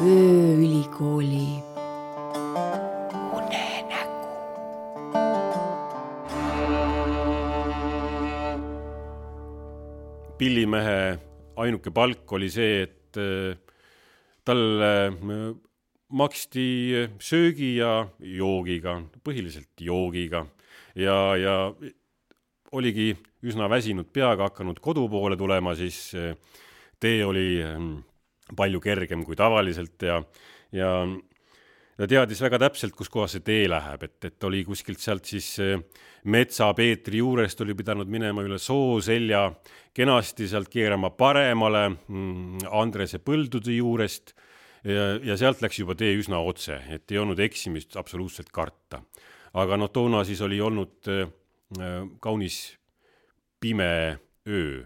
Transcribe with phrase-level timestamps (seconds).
[0.00, 1.70] ööülikooli
[10.40, 11.18] pillimehe
[11.60, 13.58] ainuke palk oli see, et äh,
[14.44, 15.50] talle äh,
[16.16, 16.64] maksti
[17.20, 20.46] söögi ja joogiga, põhiliselt joogiga.
[20.96, 21.56] Ja, ja
[22.72, 23.12] oligi
[23.44, 26.32] üsna väsinud peaga hakanud kodu poole tulema, siis äh,
[27.00, 27.60] tee oli
[28.56, 30.20] palju kergem kui tavaliselt ja,
[30.74, 30.90] ja
[32.00, 35.52] ta teadis väga täpselt, kus kohas see tee läheb, et, et oli kuskilt sealt siis
[36.32, 39.46] Metsa Peetri juurest oli pidanud minema üle sooselja,
[39.96, 44.34] kenasti sealt keerama paremale mm, Andrese põldude juurest
[44.84, 49.02] ja, ja sealt läks juba tee üsna otse, et ei olnud eksimist absoluutselt karta.
[49.52, 51.26] aga noh, toona siis oli olnud äh,
[52.20, 52.62] kaunis
[53.60, 54.84] pime öö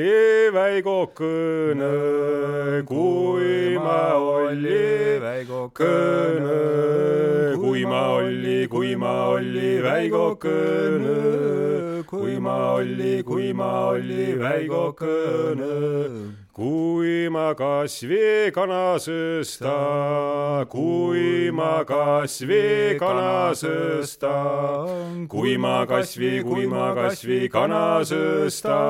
[0.00, 1.92] olli väigokene,
[2.86, 6.58] kui ma olli väigokene,
[7.60, 11.16] kui ma olli, kui ma olli väigokene,
[12.06, 15.68] kui ma olli, kui ma olli väigokene.
[16.30, 16.39] kui
[17.30, 24.32] ma kasvi kanasõsta, kui ma kasvi kanasõsta,
[25.30, 28.80] kui ma kasvi, kui ma kasvi kanasõsta,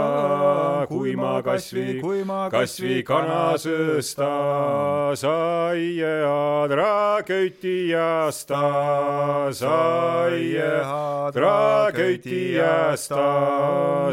[0.89, 4.33] kui ma kasvi, kui ma kasvi kanasõsta,
[5.21, 8.65] saie adra köitiasta,
[9.53, 13.29] saie adra köitiasta,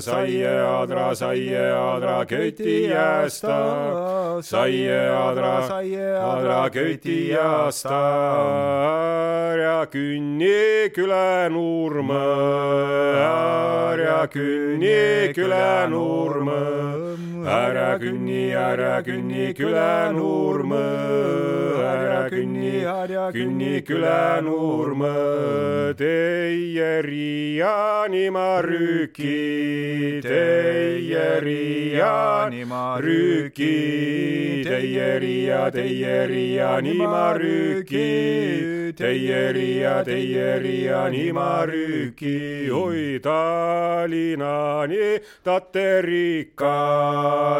[0.03, 8.01] saie adra, saie adra köitiasta saie adra, saie adra köitiasta,
[9.53, 12.23] ära künni külenurme,
[13.17, 16.61] ära künni külenurme,
[17.47, 20.83] ära künni, ära künni külenurme,
[21.83, 25.13] ära künni, ära künni külenurme,
[25.97, 37.33] teie riiani ma rüüki, teie riiani ma rüüki rüüki, teie riia, teie riia, nii ma
[37.35, 46.75] rüüki, teie riia, teie riia, nii ma rüüki, oi Tallinnani taterika,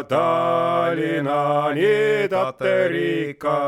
[0.08, 3.58] Tallinnani taterika,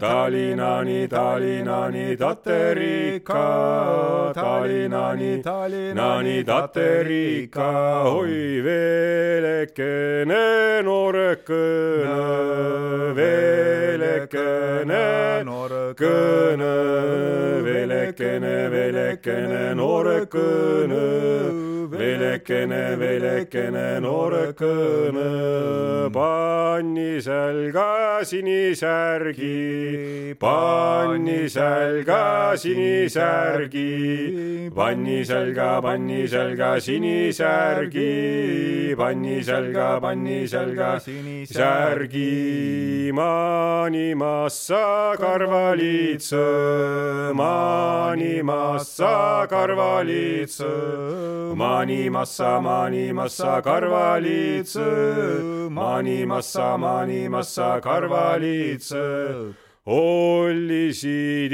[0.00, 12.18] Tallinnani, Tallinnani taterika, Tallinnani, Tallinnani taterika, oi veelekene noorekene,
[13.14, 15.02] veelekene
[15.44, 16.74] noorekene,
[17.66, 21.02] veelekene, veelekene noorekene,
[22.00, 25.30] veelekene, veelekene noorekene,
[26.14, 29.58] panni selga sinisärgi,
[30.40, 33.90] panni selga sinisärgi,
[34.74, 38.10] panni selga, panni selga sinisärgi,
[38.96, 42.32] panni selga, panni selga sinisärgi,
[43.12, 46.46] mani massa karvalitse,
[47.34, 50.72] mani massa karvalitse,
[51.90, 54.80] mani massa, mani massa karvalitse,
[55.70, 58.96] mani massa, mani massa karvalitse.
[59.86, 61.52] ollisid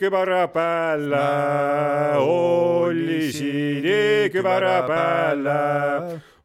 [0.00, 1.28] kübara päällä,
[2.18, 3.84] ollisid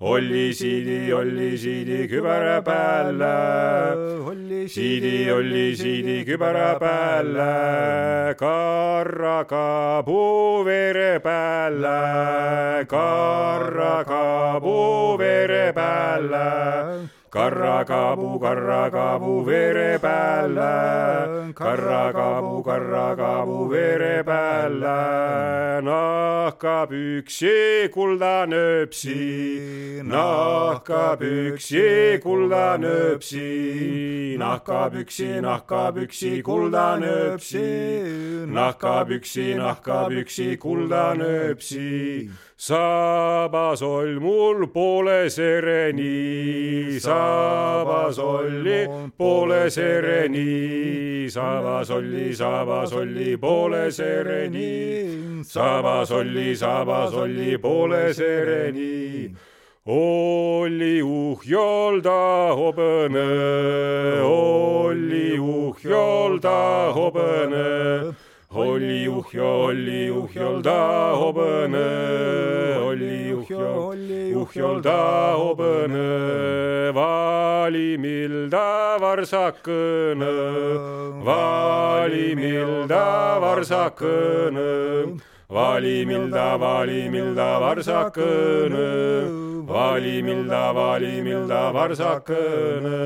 [0.03, 3.95] kübara päällä, ollisid, ollisid kübara päällä,
[4.25, 20.73] ollisid, ollisid kübara päällä, karraga puuvere päällä, karraga puuvere päällä karrakabu, karrakabu vere päällä,
[21.55, 27.55] karrakabu, karrakabu vere päällä, nahkapüksi
[27.91, 29.17] kuldanööpsi,
[30.03, 31.85] nahkapüksi
[32.23, 33.47] kuldanööpsi,
[34.37, 37.67] nahkapüksi, nahkapüksi kuldanööpsi,
[38.45, 52.93] nahkapüksi, nahkapüksi kuldanööpsi sabas oll mul poole sereni, sabas olli poole sereni, sabas olli, sabas
[52.93, 59.33] olli poole sereni, sabas olli, sabas olli poole sereni.
[59.85, 63.25] Olli uhjolda hobõne,
[64.23, 68.13] olli uhjolda hobõne
[68.55, 70.73] Olli uhjo, olli uhjolda
[71.17, 71.85] hobõne,
[72.85, 73.69] olli uhjo,
[74.43, 74.97] uhjolda
[75.41, 76.03] hobõne,
[76.93, 78.61] valimilda
[79.01, 80.29] varsakõne,
[81.25, 83.01] valimilda
[83.41, 84.69] varsakõne,
[85.49, 88.85] valimilda, valimilda varsakõne,
[89.65, 93.01] valimilda, valimilda varsakõne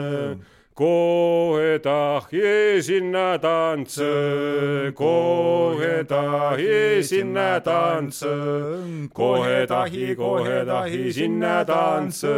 [0.77, 12.35] kohe tahi sinna tantse, kohe tahi sinna tantse, kohe tahi, kohe tahi sinna tantse,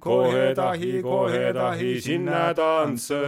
[0.00, 3.22] kohe tahi, kohe tahi sinna tantse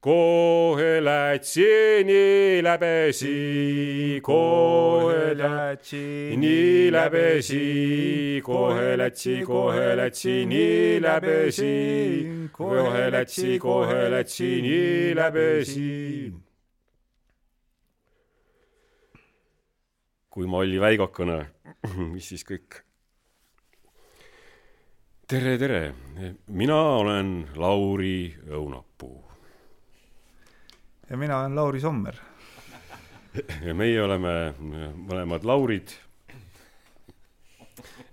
[0.00, 11.74] kohe lätsi nii läbesi, kohe lätsi nii läbesi, kohe lätsi, kohe lätsi nii läbesi,
[12.52, 16.32] kohe lätsi, kohe lätsi nii läbesi.
[20.30, 21.40] kui ma olin väigakene,
[22.14, 22.78] mis siis kõik?
[25.28, 25.90] tere, tere,
[26.46, 29.29] mina olen Lauri Õunapuu
[31.10, 32.14] ja mina olen Lauri Sommer.
[33.66, 34.54] ja meie oleme
[34.94, 35.90] mõlemad Laurid.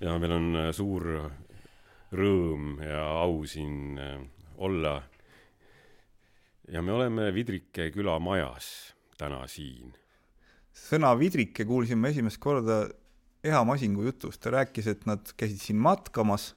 [0.01, 1.05] ja meil on suur
[2.11, 4.17] rõõm ja au siin äh,
[4.57, 5.01] olla.
[6.67, 9.93] ja me oleme Vidrike küla majas täna siin.
[10.73, 12.87] sõna Vidrike kuulsin ma esimest korda
[13.43, 16.55] Eha Masingu jutust, ta rääkis, et nad käisid siin matkamas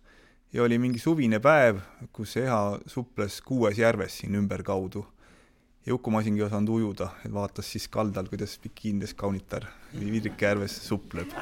[0.52, 5.04] ja oli mingi suvine päev, kus Eha suples kuues järves siin ümberkaudu
[5.86, 10.76] ja Uku Masing ei osanud ujuda, et vaatas siis kaldal, kuidas bikiinides kaunitar Vidrike järves
[10.86, 11.32] supleb.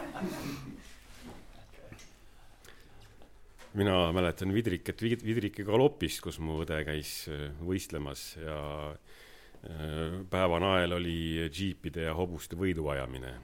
[3.79, 8.59] mina mäletan Vidriket Vidrike galopist, kus mu õde käis äh, võistlemas ja
[8.91, 13.35] äh, päeva nael oli džiipide ja hobuste võiduajamine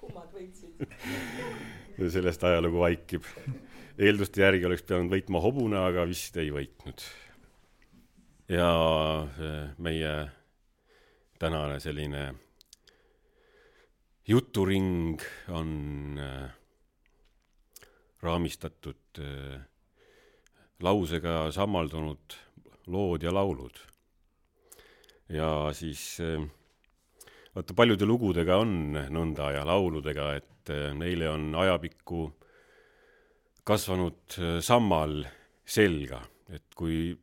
[0.00, 0.82] kummad võitsid?
[2.16, 3.22] sellest ajalugu vaikib
[3.98, 7.04] eelduste järgi oleks pidanud võitma hobune, aga vist ei võitnud.
[8.48, 8.70] ja
[9.78, 10.14] meie
[11.38, 12.34] tänane selline
[14.28, 16.50] juturing on äh,
[18.22, 19.60] raamistatud äh,
[20.80, 22.36] lausega sammaldunud
[22.86, 23.76] lood ja laulud.
[25.28, 26.40] ja siis äh,
[27.54, 32.30] vaata paljude lugudega on nõnda ja lauludega, et neile on ajapikku
[33.64, 35.22] kasvanud äh, sammal
[35.64, 36.20] selga,
[36.52, 37.14] et kui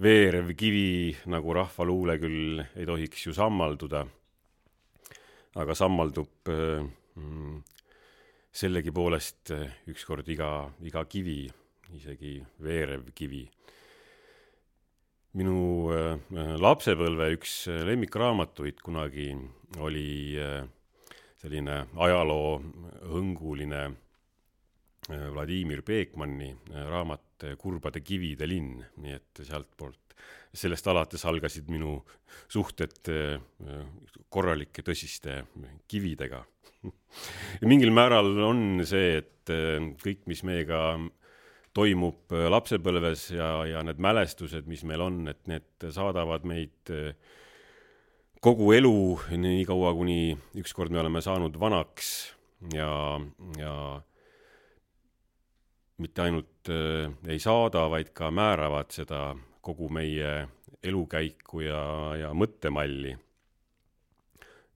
[0.00, 4.04] veerev kivi nagu rahvaluule küll ei tohiks ju sammalduda,
[5.58, 6.86] aga sammaldub äh,
[7.18, 7.56] mm,
[8.54, 11.42] sellegipoolest äh, ükskord iga, iga kivi,
[11.98, 13.48] isegi veerev kivi.
[15.38, 15.86] minu
[16.58, 19.28] lapsepõlve üks lemmikraamatuid kunagi
[19.78, 20.34] oli
[21.38, 24.09] selline ajaloohõnguline Äh,
[25.10, 30.14] Vladimir Beekmanni äh, raamat äh, Kurbade kivide linn, nii et sealtpoolt,
[30.52, 31.94] sellest alates algasid minu
[32.50, 33.08] suhted
[34.28, 35.38] korralike tõsiste
[35.88, 36.42] kividega.
[37.70, 39.52] mingil määral on see, et
[40.02, 40.82] kõik, mis meiega
[41.76, 46.92] toimub lapsepõlves ja, ja need mälestused, mis meil on, et need saadavad meid
[48.44, 48.94] kogu elu,
[49.38, 52.12] nii kaua, kuni ükskord me oleme saanud vanaks
[52.74, 52.92] ja,
[53.60, 53.74] ja
[56.00, 59.30] mitte ainult äh, ei saada, vaid ka määravad seda
[59.60, 60.48] kogu meie
[60.82, 61.82] elukäiku ja,
[62.16, 63.16] ja mõttemalli.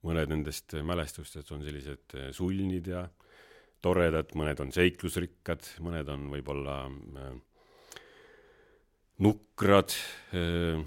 [0.04, 3.06] mõned nendest mälestustest on sellised äh, sulnid ja
[3.84, 7.34] toredad, mõned on seiklusrikkad, mõned on võib-olla äh,
[9.24, 9.94] nukrad
[10.36, 10.80] äh,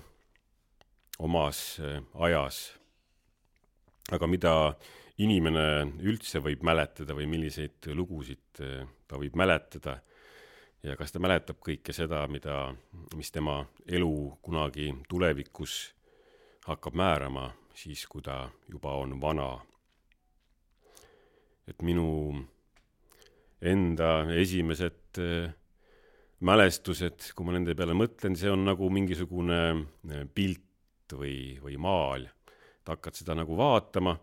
[1.21, 2.73] omas äh, ajas.
[4.11, 4.51] aga mida
[5.19, 5.63] inimene
[5.99, 9.97] üldse võib mäletada või milliseid lugusid ta võib mäletada
[10.83, 12.73] ja kas ta mäletab kõike seda, mida,
[13.15, 15.77] mis tema elu kunagi tulevikus
[16.67, 19.61] hakkab määrama, siis kui ta juba on vana.
[21.67, 22.31] et minu
[23.61, 25.19] enda esimesed
[26.39, 29.59] mälestused, kui ma nende peale mõtlen, see on nagu mingisugune
[30.33, 32.27] pilt või, või maal.
[32.81, 34.15] et hakkad seda nagu vaatama,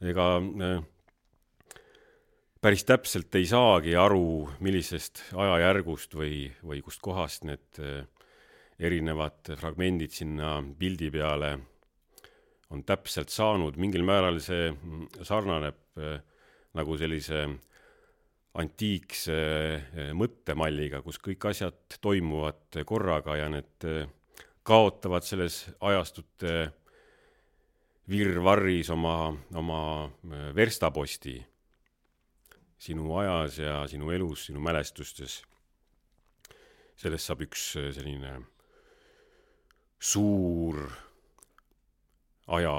[0.00, 0.80] ega äh,
[2.60, 8.02] päris täpselt ei saagi aru, millisest ajajärgust või, või kustkohast need äh,
[8.78, 11.52] erinevad fragmendid sinna pildi peale
[12.74, 16.18] on täpselt saanud, mingil määral see mm, sarnaneb äh,
[16.78, 17.44] nagu sellise
[18.58, 23.86] antiikse äh, mõttemalliga, kus kõik asjad toimuvad korraga ja need
[24.66, 26.56] kaotavad selles ajastute
[28.08, 29.80] virvarris oma, oma
[30.56, 31.38] verstaposti
[32.78, 35.42] sinu ajas ja sinu elus, sinu mälestustes.
[36.98, 38.38] sellest saab üks äh, selline
[39.98, 40.86] suur
[42.48, 42.74] aja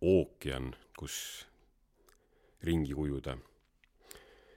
[0.00, 1.46] ookean, kus
[2.64, 3.36] ringi ujuda.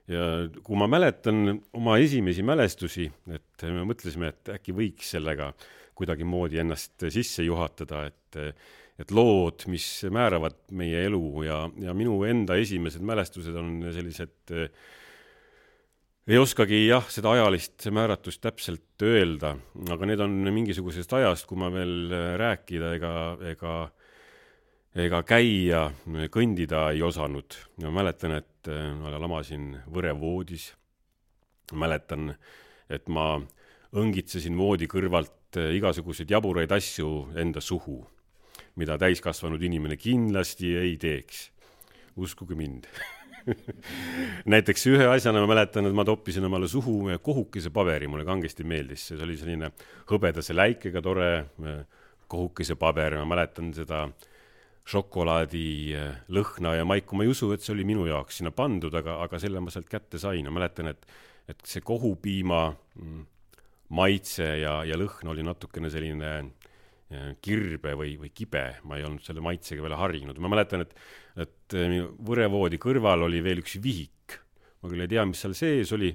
[0.08, 0.24] ja
[0.64, 5.52] kui ma mäletan oma esimesi mälestusi, et me mõtlesime, et äkki võiks sellega
[5.98, 8.40] kuidagimoodi ennast sisse juhatada, et
[8.98, 14.72] et lood, mis määravad meie elu ja, ja minu enda esimesed mälestused on sellised eh,
[16.28, 19.54] ei oskagi jah, seda ajalist määratust täpselt öelda,
[19.94, 22.12] aga need on mingisugusest ajast, kui ma veel
[22.42, 23.14] rääkida ega,
[23.54, 23.76] ega,
[25.06, 25.86] ega käia,
[26.34, 27.56] kõndida ei osanud.
[27.86, 30.74] ma mäletan, et ma lamasin Võre voodis.
[31.72, 32.36] mäletan,
[32.90, 33.40] et ma
[33.96, 38.04] õngitsesin voodi kõrvalt igasuguseid jaburaid asju enda suhu
[38.78, 41.52] mida täiskasvanud inimene kindlasti ei teeks.
[42.18, 42.88] uskuge mind
[44.54, 49.10] näiteks ühe asjana ma mäletan, et ma toppisin omale suhu kohukese paberi, mulle kangesti meeldis,
[49.12, 49.72] see oli selline
[50.10, 51.30] hõbedase läikega tore
[52.28, 54.06] kohukese paber, ma mäletan seda
[54.88, 55.96] šokolaadi
[56.32, 59.40] lõhna ja maiku, ma ei usu, et see oli minu jaoks sinna pandud, aga, aga
[59.42, 61.04] selle ma sealt kätte sain ja mäletan, et,
[61.48, 63.26] et see kohupiima mm,
[64.00, 66.32] maitse ja, ja lõhn oli natukene selline
[67.42, 70.96] kirbe või, või kibe, ma ei olnud selle maitsega veel harjunud, ma mäletan, et,
[71.40, 74.40] et minu võrevoodi kõrval oli veel üks vihik.
[74.84, 76.12] ma küll ei tea, mis seal sees oli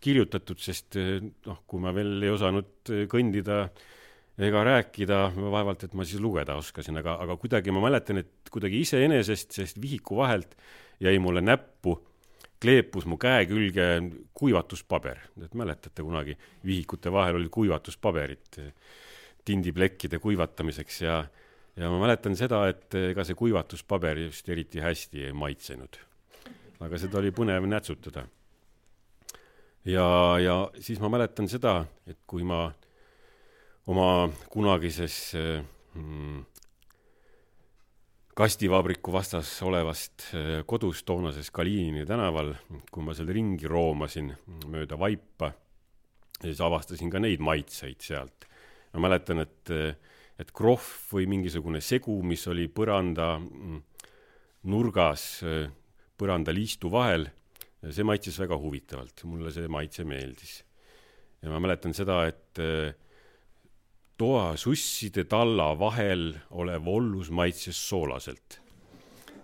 [0.00, 3.64] kirjutatud, sest noh, kui ma veel ei osanud kõndida
[4.46, 8.82] ega rääkida, vaevalt, et ma siis lugeda oskasin, aga, aga kuidagi ma mäletan, et kuidagi
[8.84, 10.54] iseenesest sellest vihiku vahelt
[11.00, 11.96] jäi mulle näppu,
[12.62, 13.88] kleepus mu käe külge
[14.36, 18.60] kuivatuspaber, et mäletate kunagi vihikute vahel olid kuivatuspaberid
[19.46, 21.20] tindiplekkide kuivatamiseks ja,
[21.76, 26.00] ja ma mäletan seda, et ega see kuivatuspaber just eriti hästi ei maitsenud.
[26.80, 28.26] aga seda oli põnev nätsutada.
[29.84, 30.08] ja,
[30.42, 32.66] ja siis ma mäletan seda, et kui ma
[33.86, 35.36] oma kunagises
[35.94, 36.42] mm,
[38.36, 42.52] kastivabriku vastas olevast eh, kodus toonases Kalinini tänaval,
[42.90, 44.34] kui ma seal ringi roomasin
[44.66, 45.52] mööda vaipa,
[46.42, 48.50] siis avastasin ka neid maitseid sealt
[48.96, 49.72] ma mäletan, et,
[50.40, 53.80] et krohv või mingisugune segu, mis oli põranda mm,
[54.72, 55.26] nurgas,
[56.16, 57.28] põrandaliistu vahel,
[57.92, 60.62] see maitses väga huvitavalt, mulle see maitse meeldis.
[61.42, 62.60] ja ma mäletan seda, et
[64.16, 68.60] toasusside talla vahel olev ollus maitses soolaselt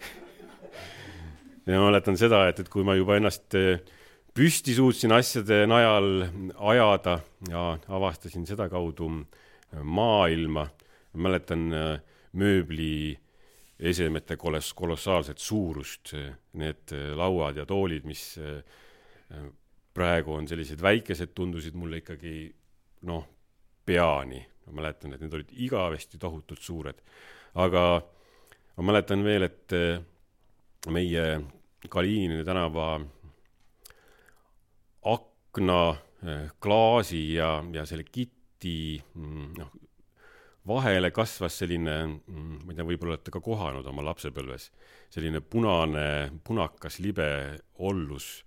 [1.66, 3.54] ja ma mäletan seda, et, et kui ma juba ennast
[4.32, 6.24] püsti suutsin asjade najal
[6.56, 7.18] ajada
[7.50, 9.10] ja avastasin sedakaudu
[9.84, 10.66] maailma,
[11.12, 12.00] mäletan äh,
[12.32, 13.18] mööbli
[13.80, 16.14] esemete kolos-, kolossaalset suurust,
[16.56, 19.44] need äh, lauad ja toolid, mis äh,
[19.92, 22.48] praegu on sellised väikesed, tundusid mulle ikkagi
[23.08, 23.28] noh,
[23.84, 24.46] peani.
[24.62, 27.00] ma mäletan, et need olid igavesti tohutult suured.
[27.54, 28.00] aga
[28.76, 29.74] ma mäletan veel, et
[30.86, 31.24] meie
[31.90, 33.00] Kalinini tänava
[35.52, 35.80] akna
[36.62, 39.72] klaasi ja, ja selle kit-, tihti mm, noh,
[40.66, 44.70] vahele kasvas selline, mm, ma ei tea, võib-olla olete ka kohanud oma lapsepõlves,
[45.12, 48.44] selline punane, punakas, libe ollus.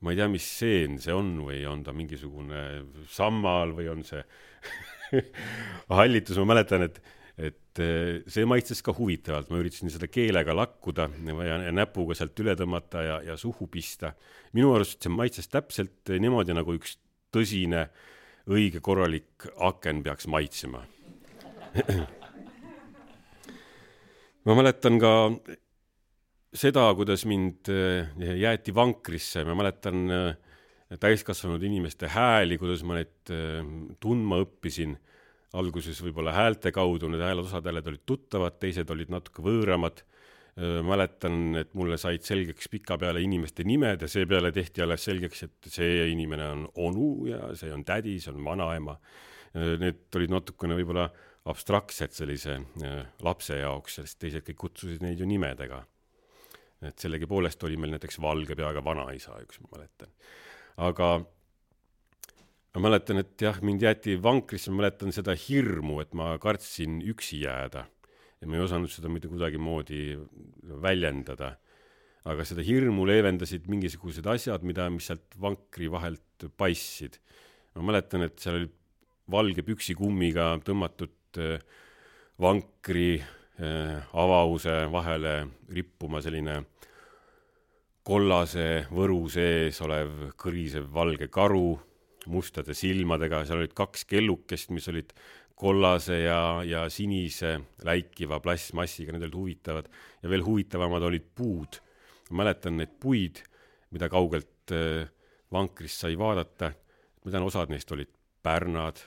[0.00, 4.22] ma ei tea, mis seen see on või on ta mingisugune sammal või on see
[5.98, 7.00] hallitus, ma mäletan, et,
[7.36, 11.10] et eh, see maitses ka huvitavalt, ma üritasin seda keelega lakkuda
[11.44, 14.14] ja, ja näpuga sealt üle tõmmata ja, ja suhu pista.
[14.56, 16.96] minu arust see maitses täpselt niimoodi, nagu üks
[17.34, 17.90] tõsine
[18.48, 20.80] õige korralik aken peaks maitsema.
[24.46, 25.12] Ma mäletan ka
[26.56, 27.68] seda, kuidas mind
[28.38, 30.06] jäeti vankrisse, ma mäletan
[31.02, 33.32] täiskasvanud inimeste hääli, kuidas ma neid
[33.98, 34.94] tundma õppisin
[35.56, 40.04] alguses võib-olla häälte kaudu, need hääled, osad hääled olid tuttavad, teised olid natuke võõramad.
[40.56, 46.06] mäletan, et mulle said selgeks pikapeale inimeste nimed ja seepeale tehti alles selgeks, et see
[46.08, 48.94] inimene on onu ja see on tädi, see on vanaema.
[49.52, 51.04] Need olid natukene võib-olla
[51.44, 52.56] abstraktsed sellise
[53.20, 55.84] lapse jaoks, sest teised kõik kutsusid neid ju nimedega.
[56.82, 60.08] et sellegipoolest oli meil näiteks valge peaga vanaisa, üks ma mäletan.
[60.76, 61.20] aga
[62.76, 67.40] ma mäletan, et jah, mind jäeti vankrisse, ma mäletan seda hirmu, et ma kartsin üksi
[67.46, 67.86] jääda
[68.40, 70.18] ja ma ei osanud seda mitte kuidagimoodi
[70.84, 71.56] väljendada.
[72.26, 77.16] aga seda hirmu leevendasid mingisugused asjad, mida, mis sealt vankri vahelt paistsid.
[77.74, 78.70] ma mäletan, et seal oli
[79.30, 81.58] valge püksikummiga tõmmatud äh,
[82.38, 86.60] vankri äh, avause vahele rippuma selline
[88.06, 91.78] kollase võru sees olev kõrisev valge karu
[92.30, 95.12] mustade silmadega, seal olid kaks kellukest, mis olid
[95.56, 97.56] kollase ja, ja sinise
[97.86, 99.90] läikiva plastmassiga, need olid huvitavad.
[100.22, 101.80] Ja veel huvitavamad olid puud.
[102.30, 103.38] ma mäletan neid puid,
[103.94, 105.06] mida kaugelt äh,
[105.54, 106.72] vankrist sai vaadata,
[107.22, 108.10] ma tean, osad neist olid
[108.42, 108.98] pärnad,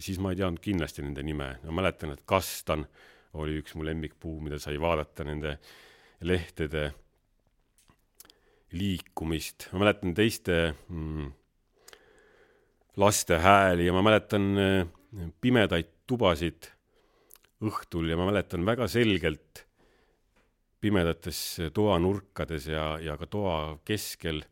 [0.00, 2.86] siis ma ei teadnud kindlasti nende nime, ma mäletan, et kastan
[3.36, 5.58] oli üks mu lemmikpuu, mida sai vaadata nende
[6.24, 6.86] lehtede
[8.72, 11.28] liikumist, ma mäletan teiste mm,
[12.98, 16.70] laste hääli ja ma mäletan äh, pimedaid tubasid
[17.64, 19.64] õhtul ja ma mäletan väga selgelt
[20.80, 21.40] pimedates
[21.74, 24.42] toanurkades ja, ja ka toa keskel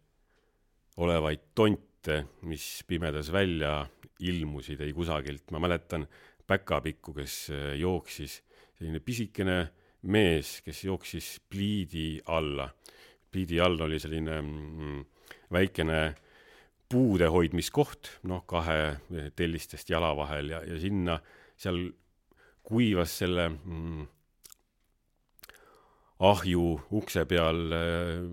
[1.02, 3.84] olevaid tonte, mis pimedas välja
[4.26, 5.50] ilmusid ei kusagilt.
[5.50, 6.06] ma mäletan
[6.46, 8.42] päkapikku, kes äh, jooksis,
[8.78, 9.58] selline pisikene
[10.06, 12.68] mees, kes jooksis pliidi alla.
[13.30, 15.02] pliidi all oli selline mm,
[15.52, 16.14] väikene
[16.88, 21.18] puude hoidmiskoht, noh, kahe tellistest jala vahel ja, ja sinna,
[21.58, 21.80] seal
[22.66, 24.06] kuivas selle mm,
[26.26, 26.66] ahju
[26.98, 28.24] ukse peal äh,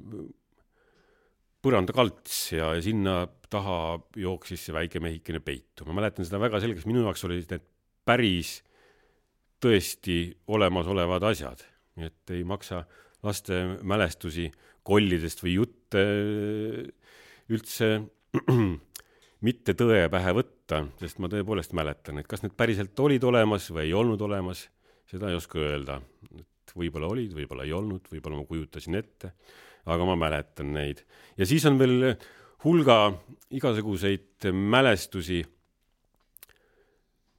[1.63, 5.85] põrandakalts ja, ja sinna taha jooksis see väike mehikene peitu.
[5.87, 7.68] ma mäletan seda väga selgeks, minu jaoks olid need
[8.03, 8.57] päris
[9.63, 10.18] tõesti
[10.51, 11.61] olemasolevad asjad,
[11.96, 12.83] nii et ei maksa
[13.24, 14.50] laste mälestusi
[14.83, 16.03] kollidest või jutte
[17.53, 17.94] üldse
[19.48, 23.87] mitte tõe pähe võtta, sest ma tõepoolest mäletan, et kas need päriselt olid olemas või
[23.87, 24.65] ei olnud olemas,
[25.09, 26.00] seda ei oska öelda.
[26.39, 29.33] et võib-olla olid, võib-olla ei olnud, võib-olla ma kujutasin ette,
[29.85, 31.03] aga ma mäletan neid.
[31.37, 32.15] ja siis on veel
[32.63, 32.98] hulga
[33.51, 35.43] igasuguseid mälestusi,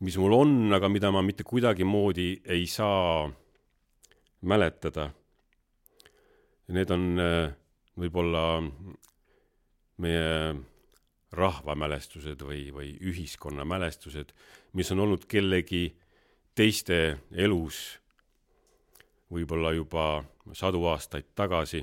[0.04, 3.24] mis mul on, aga mida ma mitte kuidagimoodi ei saa
[4.44, 5.08] mäletada.
[6.74, 7.52] Need on äh,
[8.00, 8.44] võib-olla
[10.00, 10.54] meie
[11.34, 14.32] rahvamälestused või, või ühiskonna mälestused,
[14.72, 15.88] mis on olnud kellegi
[16.54, 17.98] teiste elus
[19.34, 20.22] võib-olla juba
[20.54, 21.82] sadu aastaid tagasi,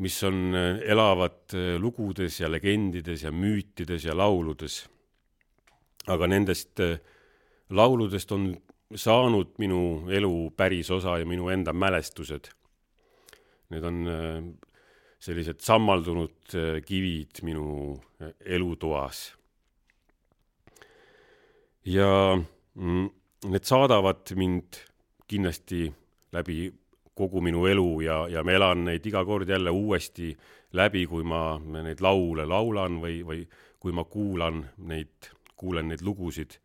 [0.00, 4.86] mis on, elavad lugudes ja legendides ja müütides ja lauludes.
[6.08, 6.80] aga nendest
[7.70, 8.56] lauludest on
[8.96, 12.50] saanud minu elu päris osa ja minu enda mälestused.
[13.70, 14.06] Need on
[15.20, 19.34] sellised sammaldunud äh, kivid minu äh, elutoas.
[21.84, 22.36] ja
[22.74, 23.08] mm,
[23.48, 24.76] need saadavad mind
[25.28, 25.88] kindlasti
[26.32, 26.70] läbi
[27.14, 30.34] kogu minu elu ja, ja ma elan neid iga kord jälle uuesti
[30.76, 33.44] läbi, kui ma neid laule laulan või, või
[33.80, 36.58] kui ma kuulan neid, kuulen neid lugusid.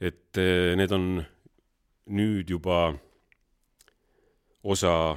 [0.00, 1.22] et äh, need on
[2.10, 2.94] nüüd juba
[4.64, 5.16] osa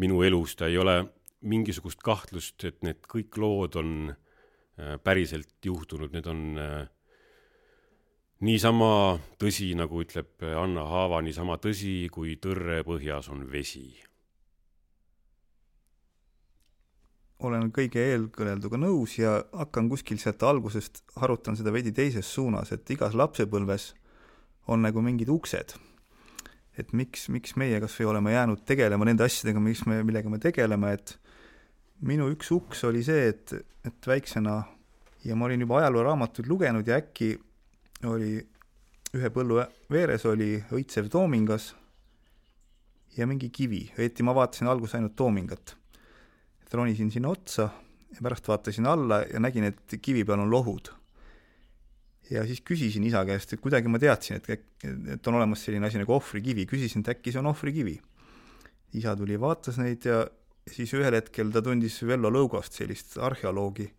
[0.00, 0.96] minu elus, ta ei ole
[1.42, 6.86] mingisugust kahtlust, et need kõik lood on äh, päriselt juhtunud, need on äh,
[8.46, 13.90] niisama tõsi, nagu ütleb Anna Haava, niisama tõsi, kui tõrre põhjas on vesi.
[17.42, 22.90] olen kõige eelkõnelduga nõus ja hakkan kuskil sealt algusest, harutan seda veidi teises suunas, et
[22.94, 23.88] igas lapsepõlves
[24.70, 25.74] on nagu mingid uksed
[26.78, 30.40] et miks, miks meie kas või oleme jäänud tegelema nende asjadega, mis me, millega me
[30.42, 31.16] tegeleme, et
[32.08, 33.52] minu üks uks oli see, et,
[33.86, 34.62] et väiksena
[35.26, 37.34] ja ma olin juba ajalooraamatuid lugenud ja äkki
[38.08, 38.34] oli
[39.12, 39.60] ühe põllu
[39.92, 41.72] veeres oli õitsev toomingas
[43.16, 45.76] ja mingi kivi, õieti ma vaatasin alguses ainult toomingat.
[46.72, 47.68] ronisin sinna otsa
[48.08, 50.88] ja pärast vaatasin alla ja nägin, et kivi peal on lohud
[52.32, 54.68] ja siis küsisin isa käest, et kuidagi ma teadsin, et,
[55.14, 57.98] et on olemas selline asi nagu ohvrikivi, küsisin, et äkki see on ohvrikivi.
[58.98, 60.22] isa tuli, vaatas neid ja
[60.68, 63.90] siis ühel hetkel ta tundis Vello Lõugast, sellist arheoloogi.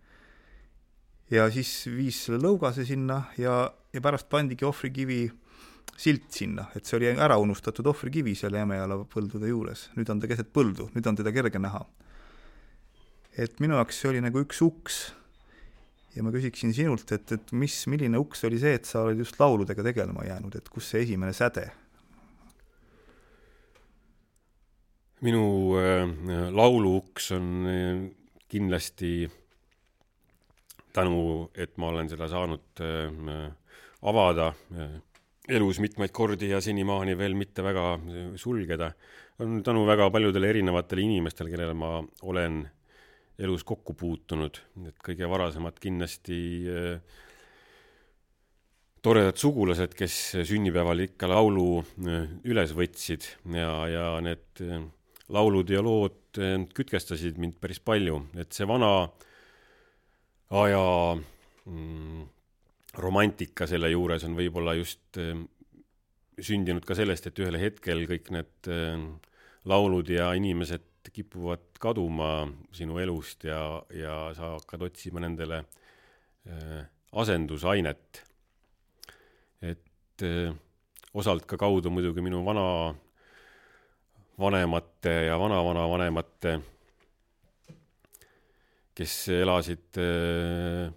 [1.32, 5.24] ja siis viis selle lõugase sinna ja, ja pärast pandigi ohvrikivi
[5.98, 10.30] silt sinna, et see oli ära unustatud ohvrikivi seal Jämejala põldude juures, nüüd on ta
[10.30, 11.86] keset põldu, nüüd on teda kerge näha.
[13.38, 15.04] et minu jaoks see oli nagu üks uks
[16.16, 19.40] ja ma küsiksin sinult, et, et mis, milline uks oli see, et sa oled just
[19.42, 21.70] lauludega tegelema jäänud, et kus see esimene säde?
[25.24, 25.44] minu
[25.80, 26.10] äh,
[26.52, 28.02] lauluuks on äh,
[28.52, 29.30] kindlasti
[30.94, 33.48] tänu, et ma olen seda saanud äh,
[34.04, 34.98] avada äh,
[35.50, 38.92] elus mitmeid kordi ja senimaani veel mitte väga äh, sulgeda,
[39.40, 42.64] on tänu väga paljudele erinevatele inimestele, kellele ma olen
[43.42, 47.22] elus kokku puutunud, et kõige varasemad kindlasti äh,
[49.04, 50.18] toredad sugulased, kes
[50.48, 53.26] sünnipäeval ikka laulu äh, üles võtsid
[53.58, 54.84] ja, ja need äh,
[55.34, 56.20] laulud ja lood
[56.74, 59.06] kütkestasid mind päris palju, et see vana
[60.58, 60.86] aja
[61.70, 62.24] mm,
[62.98, 65.20] romantika selle juures on võib-olla just
[66.42, 68.70] sündinud ka sellest, et ühel hetkel kõik need
[69.70, 75.64] laulud ja inimesed kipuvad kaduma sinu elust ja, ja sa hakkad otsima nendele
[76.48, 78.24] äh, asendusainet.
[79.62, 80.54] et äh,
[81.14, 82.94] osalt ka kaudu muidugi minu vana,
[84.40, 86.58] vanemate ja vanavanavanemate,
[88.98, 90.92] kes elasid äh,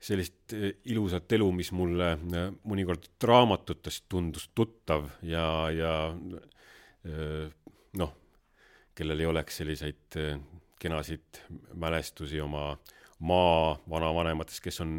[0.00, 5.92] sellist äh, ilusat elu, mis mulle äh, mõnikord raamatutest tundus tuttav ja, ja
[7.06, 7.50] äh,
[7.98, 8.14] noh,
[8.98, 10.38] kellel ei oleks selliseid eh,
[10.78, 11.42] kenasid
[11.74, 12.72] mälestusi oma
[13.18, 14.92] maa vanavanematest, kes on,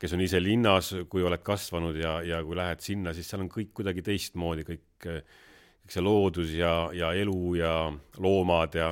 [0.00, 3.50] kes on ise linnas, kui oled kasvanud ja, ja kui lähed sinna, siis seal on
[3.52, 7.74] kõik kuidagi teistmoodi, kõik, kõik see loodus ja, ja elu ja
[8.22, 8.88] loomad ja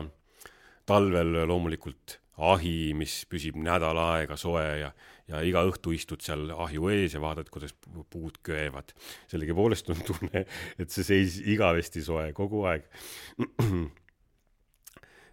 [0.87, 4.91] talvel loomulikult ahi, mis püsib nädal aega soe ja,
[5.31, 7.75] ja iga õhtu istud seal ahju ees ja vaatad, kuidas
[8.11, 8.93] puud köevad.
[9.31, 10.45] sellegipoolest on tunne,
[10.79, 12.89] et see seis igavesti soe kogu aeg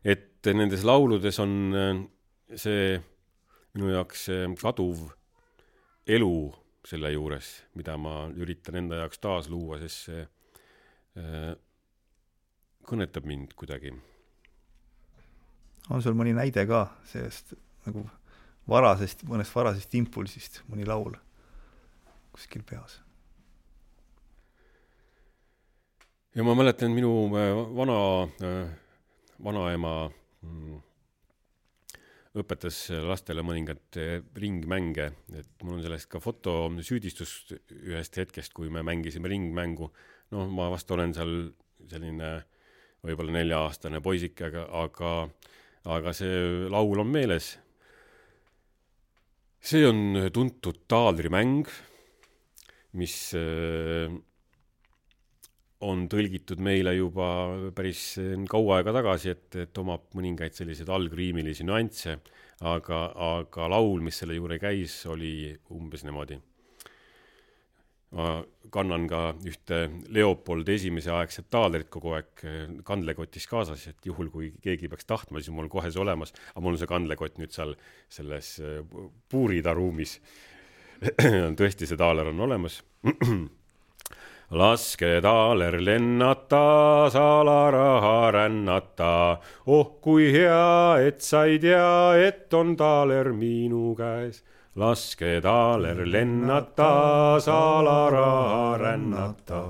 [0.04, 1.96] et nendes lauludes on äh,
[2.56, 3.00] see
[3.74, 4.28] minu jaoks
[4.60, 5.10] kaduv
[6.08, 6.36] elu
[6.88, 10.24] selle juures, mida ma üritan enda jaoks taasluua, sest see
[11.22, 11.52] äh,
[12.88, 13.94] kõnetab mind kuidagi.
[15.90, 17.54] on sul mõni näide ka sellest
[17.86, 18.06] nagu
[18.70, 21.16] varasest, mõnest varasest impulsist, mõni laul
[22.34, 23.00] kuskil peas?
[26.36, 28.00] ja ma mäletan, minu äh, vana
[29.44, 29.94] vanaema
[30.46, 30.80] mm,
[32.42, 33.98] õpetas lastele mõningaid
[34.40, 37.34] ringmänge, et mul on sellest ka fotosüüdistus
[37.82, 39.92] ühest hetkest, kui me mängisime ringmängu.
[40.32, 41.52] noh, ma vast olen seal
[41.92, 42.32] selline
[43.04, 45.12] võib-olla nelja-aastane poisike, aga, aga,
[45.98, 47.58] aga see laul on meeles.
[49.60, 51.68] see on tuntud taadrimäng,
[52.98, 53.16] mis
[55.88, 57.28] on tõlgitud meile juba
[57.76, 58.14] päris
[58.50, 62.18] kaua aega tagasi, et, et omab mõningaid selliseid algriimilisi nüansse,
[62.70, 63.02] aga,
[63.40, 66.40] aga laul, mis selle juurde käis, oli umbes niimoodi.
[68.12, 68.42] ma
[68.72, 69.78] kannan ka ühte
[70.12, 72.44] Leopold Esimese aegset taalerit kogu aeg
[72.84, 76.76] kandlekotis kaasas, et juhul, kui keegi peaks tahtma, siis mul kohe see olemas, aga mul
[76.76, 77.74] on see kandlekott nüüd seal
[78.12, 78.58] selles
[79.32, 80.20] puurida ruumis
[81.60, 82.82] tõesti, see taaler on olemas
[84.52, 89.38] laske taaler lennata, salaraha rännata.
[89.68, 94.44] oh kui hea, et sa ei tea, et on taaler minu käes.
[94.76, 99.62] laske taaler lennata, salaraha rännata.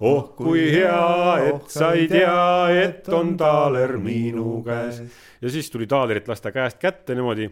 [0.00, 5.02] oh kui hea, et sa ei tea, et on taaler minu käes.
[5.42, 7.50] ja siis tuli taalerit lasta käest kätte niimoodi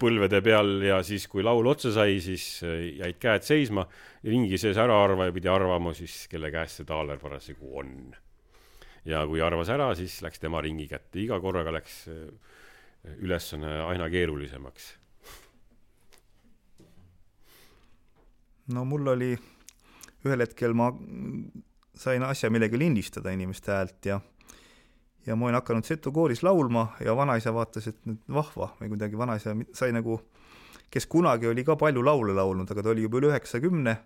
[0.00, 3.86] põlvede peal ja siis, kui laul otsa sai, siis äh, jäid käed seisma.
[4.24, 8.14] ringi sees äraarvaja pidi arvama siis, kelle käes see taaler parasjagu on.
[9.04, 12.24] ja kui arvas ära, siis läks tema ringi kätte, iga korraga läks äh,
[13.18, 14.96] ülesanne aina keerulisemaks.
[18.74, 19.32] no mul oli,
[20.26, 20.90] ühel hetkel ma
[21.98, 24.20] sain asja millegagi lindistada inimeste häält ja
[25.28, 29.18] ja ma olin hakanud Setu kooris laulma ja vanaisa vaatas, et nüüd vahva või kuidagi
[29.20, 30.16] vanaisa sai nagu,
[30.90, 33.96] kes kunagi oli ka palju laule laulnud, aga ta oli juba üle üheksakümne.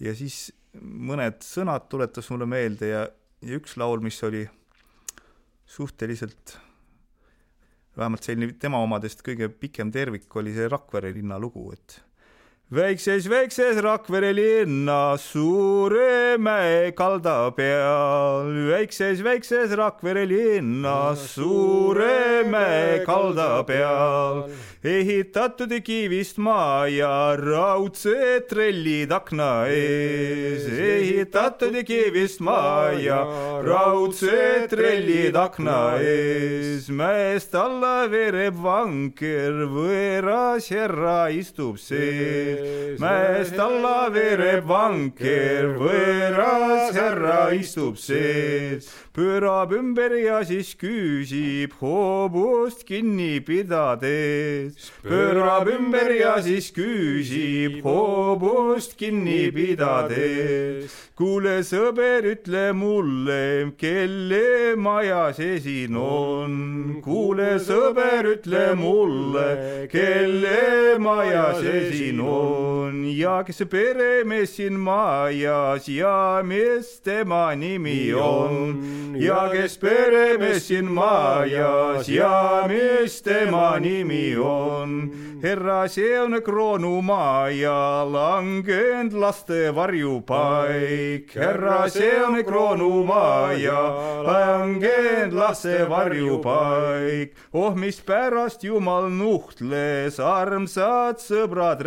[0.00, 0.48] Ja siis
[0.80, 3.04] mõned sõnad tuletas mulle meelde ja,
[3.42, 4.46] ja üks laul, mis oli
[5.70, 6.56] suhteliselt
[7.96, 11.98] vähemalt selline tema omadest kõige pikem tervik oli see Rakvere linna lugu, et
[12.70, 23.64] väikses, väikses Rakvere linnas suure mäe kalda peal, väikses, väikses Rakvere linnas suure mäe kalda
[23.66, 24.44] peal.
[24.80, 33.18] Ehitatud kivist maja, raudsed trellid akna ees, ehitatud kivist maja,
[33.66, 42.59] raudsed trellid akna ees, mäest alla veereb vanker, võõras härra istub sees,
[43.00, 53.40] mäest alla veereb vanker, võõras härra istub sees, pöörab ümber ja siis küsib hoobust kinni
[53.44, 60.94] pidades pöörab ümber ja siis küsib hoobust kinni pidades.
[61.18, 67.00] kuule, sõber, ütle mulle, kelle maja see siin on.
[67.04, 72.49] kuule, sõber, ütle mulle, kelle maja see siin on
[73.16, 80.92] ja kes see peremees siin majas ja mis tema nimi on ja kes peremees siin
[80.92, 85.10] majas ja mis tema nimi on on.
[85.42, 91.34] Herra, see on kroonumaa ja langenud laste varjupaik.
[91.34, 93.80] härra, see on kroonumaa ja
[94.26, 97.34] langenud laste varjupaik.
[97.52, 101.80] oh, mispärast Jumal nuhtles, armsad sõbrad,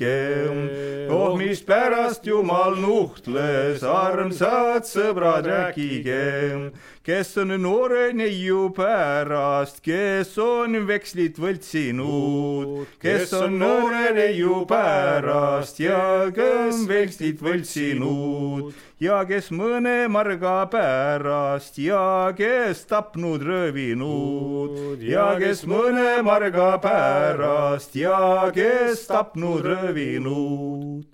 [0.00, 0.70] rääkigem.
[1.10, 6.72] oh, mispärast Jumal nuhtles, armsad sõbrad, rääkigem
[7.06, 16.00] kes on noore neiu pärast, kes on vekslit võltsinud, kes on noore neiu pärast ja
[16.34, 18.74] kes vekslit võltsinud?
[18.98, 21.78] Ja kes mõne marga pärast?
[21.78, 25.04] Ja kes tapnud röövinud?
[25.06, 27.94] Ja kes mõne marga pärast?
[27.94, 31.06] Ja kes tapnud röövinud.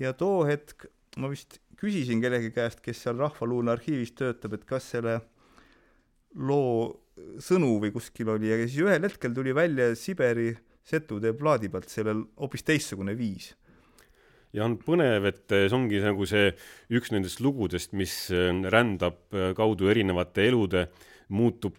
[0.00, 0.88] ja too hetk
[1.20, 5.18] ma vist küsisin kellegi käest, kes seal Rahvaluule arhiivis töötab, et kas selle
[6.38, 6.92] loo
[7.42, 10.52] sõnu või kuskil oli ja siis ühel hetkel tuli välja Siberi
[10.86, 13.52] setude plaadi pealt sellel hoopis teistsugune viis.
[14.52, 16.50] ja on põnev, et see ongi nagu see
[16.92, 20.86] üks nendest lugudest, mis rändab kaudu erinevate elude,
[21.28, 21.78] muutub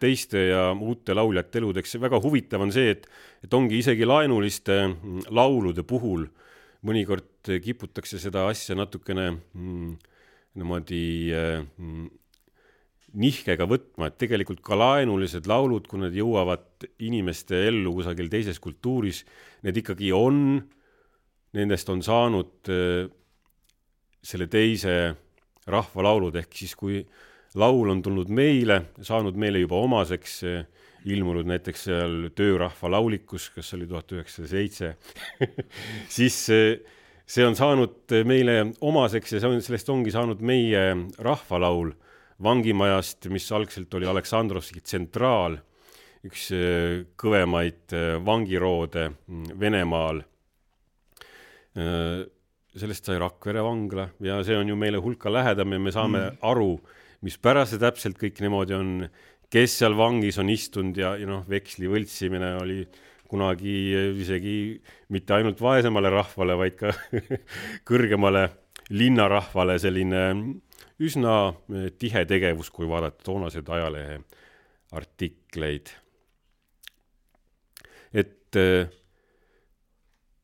[0.00, 1.98] teiste ja uute lauljate eludeks.
[2.00, 3.06] väga huvitav on see, et,
[3.44, 4.78] et ongi isegi laenuliste
[5.28, 6.49] laulude puhul äh,
[6.86, 9.92] mõnikord kiputakse seda asja natukene mm,
[10.58, 12.08] niimoodi mm,
[13.18, 19.24] nihkega võtma, et tegelikult ka laenulised laulud, kui need jõuavad inimeste ellu kusagil teises kultuuris,
[19.66, 20.60] need ikkagi on,
[21.56, 23.08] nendest on saanud äh,
[24.22, 24.94] selle teise
[25.70, 27.00] rahvalaulud, ehk siis kui
[27.58, 30.62] laul on tulnud meile, saanud meile juba omaseks äh,
[31.08, 34.94] ilmunud näiteks seal Töörahva laulikus, kas oli tuhat üheksasada seitse,
[36.16, 36.36] siis
[37.30, 40.84] see on saanud meile omaseks ja see on, sellest ongi saanud meie
[41.22, 41.94] rahvalaul
[42.42, 45.58] vangimajast, mis algselt oli Aleksandrovski tsentraal,
[46.26, 50.22] üks äh, kõvemaid äh, vangiroode mm, Venemaal.
[51.80, 52.28] Äh,
[52.80, 56.40] sellest sai Rakvere vangla ja see on ju meile hulka lähedam ja me saame mm.
[56.46, 56.74] aru,
[57.26, 58.92] mispärast see täpselt kõik niimoodi on
[59.50, 62.84] kes seal vangis on istunud ja, ja noh, veksli võltsimine oli
[63.30, 63.74] kunagi
[64.18, 64.54] isegi
[65.14, 66.92] mitte ainult vaesemale rahvale, vaid ka
[67.90, 68.48] kõrgemale
[68.90, 70.22] linnarahvale selline
[71.00, 71.34] üsna
[71.98, 74.18] tihe tegevus, kui vaadata toonaseid ajalehe
[74.98, 75.92] artikleid.
[78.12, 78.58] et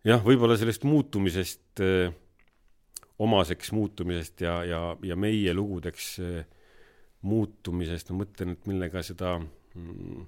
[0.07, 1.83] jah, võib-olla sellest muutumisest,
[3.19, 6.15] omaseks muutumisest ja, ja, ja meie lugudeks
[7.27, 10.25] muutumisest, ma mõtlen, et millega seda mm,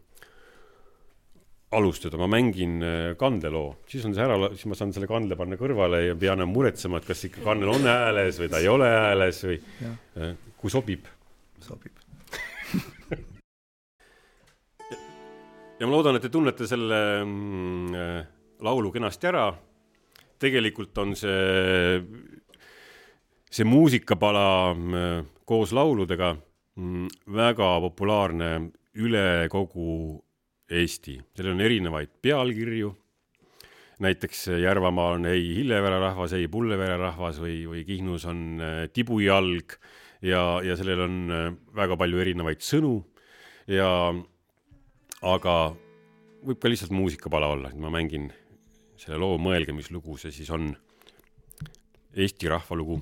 [1.76, 5.56] alustada, ma mängin äh, kandeloo, siis on see ära, siis ma saan selle kandle panna
[5.60, 8.68] kõrvale ja ei pea enam muretsema, et kas ikka kandel on hääles või ta ei
[8.72, 9.90] ole hääles või ja.
[10.16, 11.02] Äh, kui sobib.
[11.64, 11.94] sobib
[15.78, 18.24] ja ma loodan, et te tunnete selle mm, äh,
[18.64, 19.46] laulu kenasti ära.
[20.38, 22.00] tegelikult on see,
[23.50, 24.74] see muusikapala
[25.44, 26.47] koos lauludega Mm,
[26.78, 28.50] väga populaarne
[28.98, 30.18] üle kogu
[30.68, 32.90] Eesti, sellel on erinevaid pealkirju.
[33.98, 39.74] näiteks Järvamaal on ei Hillevere rahvas, ei Pullevere rahvas või, või Kihnus on äh, tibujalg
[40.22, 43.00] ja, ja sellel on äh, väga palju erinevaid sõnu
[43.66, 43.88] ja
[45.22, 45.54] aga
[46.46, 48.28] võib ka lihtsalt muusikapala olla, et ma mängin
[48.98, 50.70] selle loo, mõelge, mis lugu see siis on.
[52.18, 52.96] Eesti rahvalugu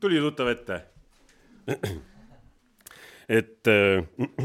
[0.00, 0.76] tuli tuttav ette.
[3.38, 4.04] et äh,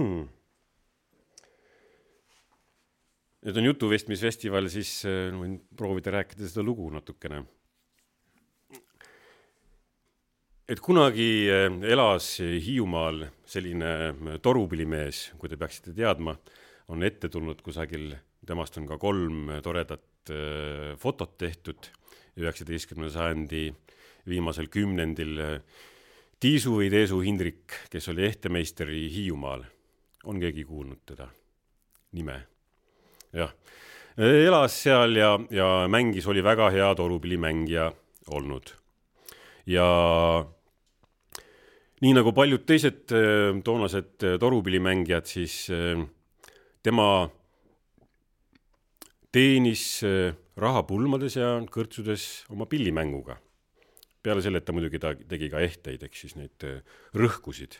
[3.43, 7.43] nüüd on jutuvestmisfestival, siis äh, võin proovida rääkida seda lugu natukene.
[10.73, 16.37] et kunagi äh, elas Hiiumaal selline torupillimees, kui te peaksite teadma,
[16.89, 20.01] on ette tulnud kusagil, temast on ka kolm toredat
[20.99, 21.89] fotot tehtud
[22.39, 23.63] üheksateistkümnenda sajandi
[24.29, 25.39] viimasel kümnendil
[26.43, 29.63] Tiisu või Teesu Hindrik, kes oli ehtemeister Hiiumaal.
[30.25, 31.27] on keegi kuulnud teda
[32.12, 32.36] nime?
[33.33, 33.53] jah,
[34.17, 37.91] elas seal ja, ja mängis, oli väga hea torupillimängija
[38.27, 38.73] olnud.
[39.65, 39.88] ja
[42.01, 43.15] nii nagu paljud teised
[43.63, 45.67] toonased torupillimängijad, siis
[46.83, 47.29] tema
[49.31, 50.03] teenis
[50.59, 53.39] raha pulmades ja kõrtsudes oma pillimänguga.
[54.23, 56.81] Peale selle, et ta muidugi ta tegi ka ehteid, ehk siis neid äh,
[57.17, 57.77] rõhkusid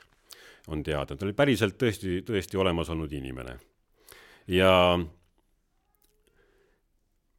[0.71, 3.58] on teada, ta oli päriselt tõesti, tõesti olemas olnud inimene.
[4.47, 4.71] ja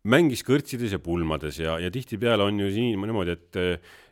[0.04, 3.58] mängis kõrtsides ja pulmades ja, ja tihtipeale on ju siin niimoodi, et,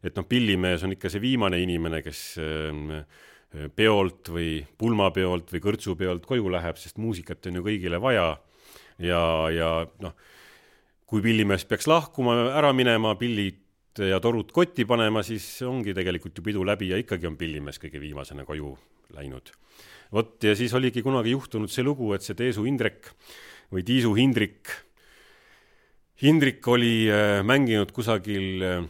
[0.04, 3.04] et noh, pillimees on ikka see viimane inimene, kes äh,
[3.76, 8.30] peolt või pulmapeolt või kõrtsupeolt koju läheb, sest muusikat on ju kõigile vaja.
[8.98, 10.16] ja, ja noh
[11.12, 13.58] kui pillimees peaks lahkuma, ära minema, pillid
[13.98, 18.00] ja torud kotti panema, siis ongi tegelikult ju pidu läbi ja ikkagi on pillimees kõige
[18.00, 18.72] viimasena koju
[19.12, 19.52] läinud.
[20.12, 23.12] vot ja siis oligi kunagi juhtunud see lugu, et see Teesu Indrek
[23.72, 24.68] või Tiisu Hindrik,
[26.22, 28.82] Hindrik oli äh, mänginud kusagil äh,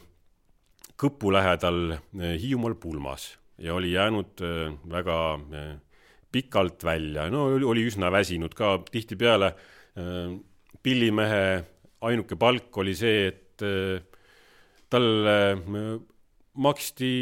[1.02, 4.40] Kõpu lähedal äh, Hiiumaal pulmas ja oli jäänud
[4.90, 5.16] väga
[6.32, 9.52] pikalt välja, no oli üsna väsinud ka tihtipeale
[10.82, 11.44] pillimehe
[12.08, 13.64] ainuke palk oli see, et
[14.92, 15.92] talle äh,
[16.52, 17.12] maksti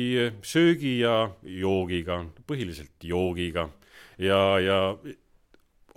[0.43, 3.69] söögi ja joogiga, põhiliselt joogiga.
[4.21, 4.79] Ja, ja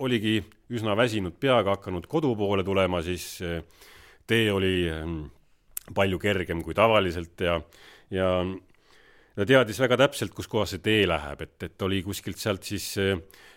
[0.00, 0.38] oligi
[0.72, 3.60] üsna väsinud peaga hakanud kodu poole tulema, siis äh,
[4.26, 4.88] tee oli
[5.94, 7.58] palju kergem kui tavaliselt ja,
[8.10, 8.28] ja
[9.34, 12.92] ta teadis väga täpselt, kus kohas see tee läheb, et, et oli kuskilt sealt siis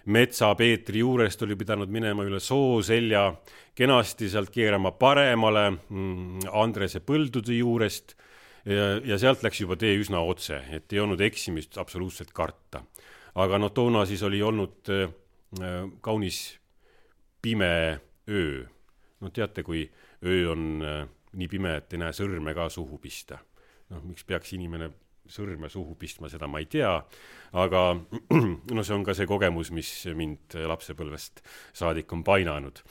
[0.08, 3.28] Metsa Peetri juurest oli pidanud minema üle sooselja,
[3.76, 8.16] kenasti sealt keerama paremale mm, Andrese põldude juurest
[8.68, 12.84] ja, ja sealt läks juba tee üsna otse, et ei olnud eksimist absoluutselt karta.
[13.36, 15.12] aga noh, toona siis oli olnud äh,
[16.02, 16.58] kaunis
[17.42, 18.64] pime öö.
[19.20, 19.90] no teate, kui
[20.24, 23.40] öö on äh, nii pime, et ei näe sõrme ka suhu pista.
[23.90, 24.90] noh, miks peaks inimene
[25.32, 26.92] sõrme suhu pistma, seda ma ei tea,
[27.58, 27.84] aga
[28.76, 31.44] no see on ka see kogemus, mis mind lapsepõlvest
[31.78, 32.84] saadik on painanud.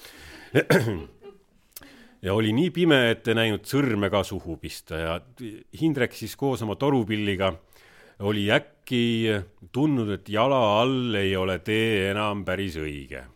[2.27, 5.21] ja oli nii pime, et ei näinud sõrme ka suhu pista ja
[5.81, 7.53] Hindrek siis koos oma torupilliga
[8.27, 9.05] oli äkki
[9.73, 13.27] tundnud, et jala all ei ole tee enam päris õige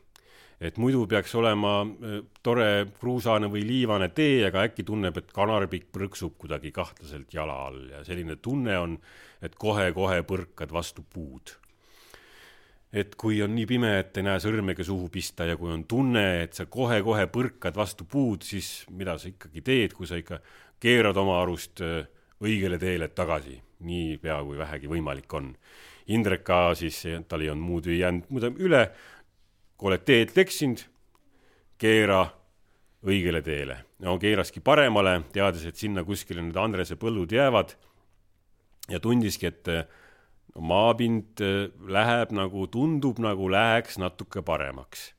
[0.61, 5.89] et muidu peaks olema äh, tore kruusane või liivane tee, aga äkki tunneb, et kanarpikk
[5.95, 8.99] prõksub kuidagi kahtlaselt jala all ja selline tunne on,
[9.41, 11.57] et kohe-kohe põrkad vastu puud.
[12.93, 16.43] et kui on nii pime, et ei näe sõrmega suhu pista ja kui on tunne,
[16.43, 20.41] et sa kohe-kohe põrkad vastu puud, siis mida sa ikkagi teed, kui sa ikka
[20.83, 22.03] keerad oma arust äh,
[22.43, 23.55] õigele teele tagasi,
[23.87, 25.55] niipea kui vähegi võimalik on.
[26.11, 26.99] Indrek ka siis,
[27.29, 28.83] tal ei olnud muud ei jäänud üle,
[29.81, 30.83] kui oled teed eksinud,
[31.81, 32.27] keera
[33.01, 33.79] õigele teele.
[34.05, 37.73] no keeraski paremale, teades, et sinna kuskile need Andrese põllud jäävad
[38.93, 39.71] ja tundiski, et
[40.61, 45.15] maapind äh, läheb nagu, tundub nagu läheks natuke paremaks.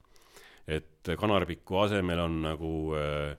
[0.68, 3.34] et kanarpiku asemel on nagu äh,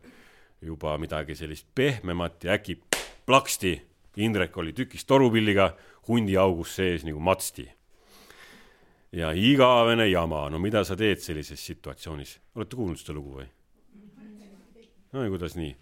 [0.60, 2.80] juba midagi sellist pehmemat ja äkki
[3.26, 3.78] plaksti,
[4.16, 5.70] Indrek oli tükis torupilliga
[6.08, 7.70] hundi augus sees nagu matsti
[9.12, 13.48] ja igavene jama, no mida sa teed sellises situatsioonis, olete kuulnud seda lugu või?
[15.12, 15.72] no ja kuidas nii?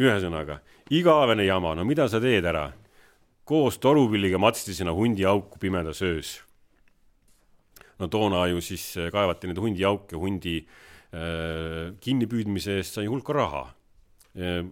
[0.00, 0.60] ühesõnaga,
[0.94, 2.70] igavene jama, no mida sa teed ära?
[3.50, 6.38] koos torupilliga matsti sinna hundiauku pimedas öös.
[7.98, 13.64] no toona ju siis äh, kaevati neid hundiauke, hundi äh, kinnipüüdmise eest sai hulka raha
[14.38, 14.64] äh,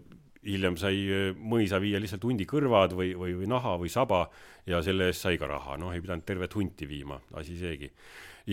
[0.47, 4.27] hiljem sai äh, mõisa viia lihtsalt hundi kõrvad või, või, või naha või saba
[4.69, 7.91] ja selle eest sai ka raha, noh, ei pidanud tervet hunti viima, asi seegi.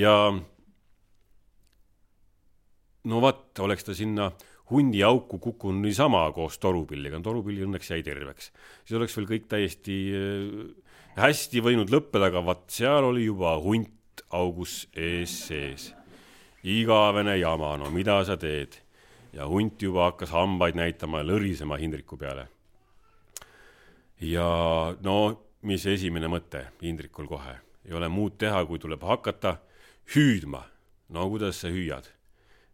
[0.02, 0.16] ja
[3.06, 4.32] no vot, oleks ta sinna
[4.72, 8.50] hundiauku kukkunud niisama koos torupilliga, torupilli õnneks jäi terveks,
[8.86, 10.64] siis oleks veel kõik täiesti äh,
[11.20, 15.94] hästi võinud lõppeda, aga vaat seal oli juba hunt augus ees sees.
[16.66, 18.85] igavene jama, no mida sa teed
[19.36, 22.48] ja hunt juba hakkas hambaid näitama ja lõrisema Hindriku peale.
[24.22, 24.48] ja
[25.04, 25.18] no
[25.66, 29.58] mis esimene mõte Indrikul kohe, ei ole muud teha, kui tuleb hakata
[30.16, 30.64] hüüdma.
[31.10, 32.08] no kuidas sa hüüad?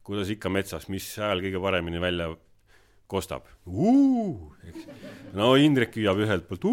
[0.04, 2.32] kuidas ikka metsas, mis hääl kõige paremini välja
[3.08, 3.48] kostab?
[5.34, 6.68] no Indrek hüüab ühelt poolt,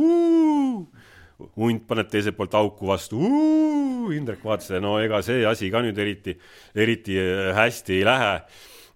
[1.56, 3.20] hunt paneb teiselt poolt auku vastu.
[4.14, 6.34] Indrek vaatas, no ega see asi ka nüüd eriti,
[6.74, 8.34] eriti äh, hästi ei lähe.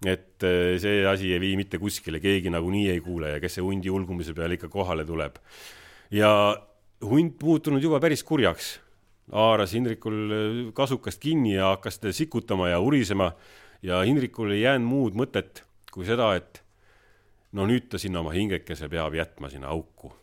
[0.05, 3.65] Et äh, see asi ei vii mitte kuskile, keegi nagunii ei kuule ja kes see
[3.65, 5.37] hundi ulgumise peale ikka kohale tuleb.
[6.11, 6.31] ja
[7.03, 8.79] hunt muutunud juba päris kurjaks.
[9.31, 13.31] haaras Indrikul äh, kasukast kinni ja hakkas teda sikutama ja urisema
[13.81, 16.63] ja Indrikul ei jäänud muud mõtet kui seda, et
[17.53, 20.13] no nüüd ta sinna oma hingekese peab jätma sinna auku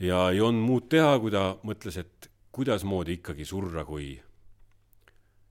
[0.00, 4.16] ja ei olnud muud teha, kui ta mõtles, et kuidasmoodi ikkagi surra, kui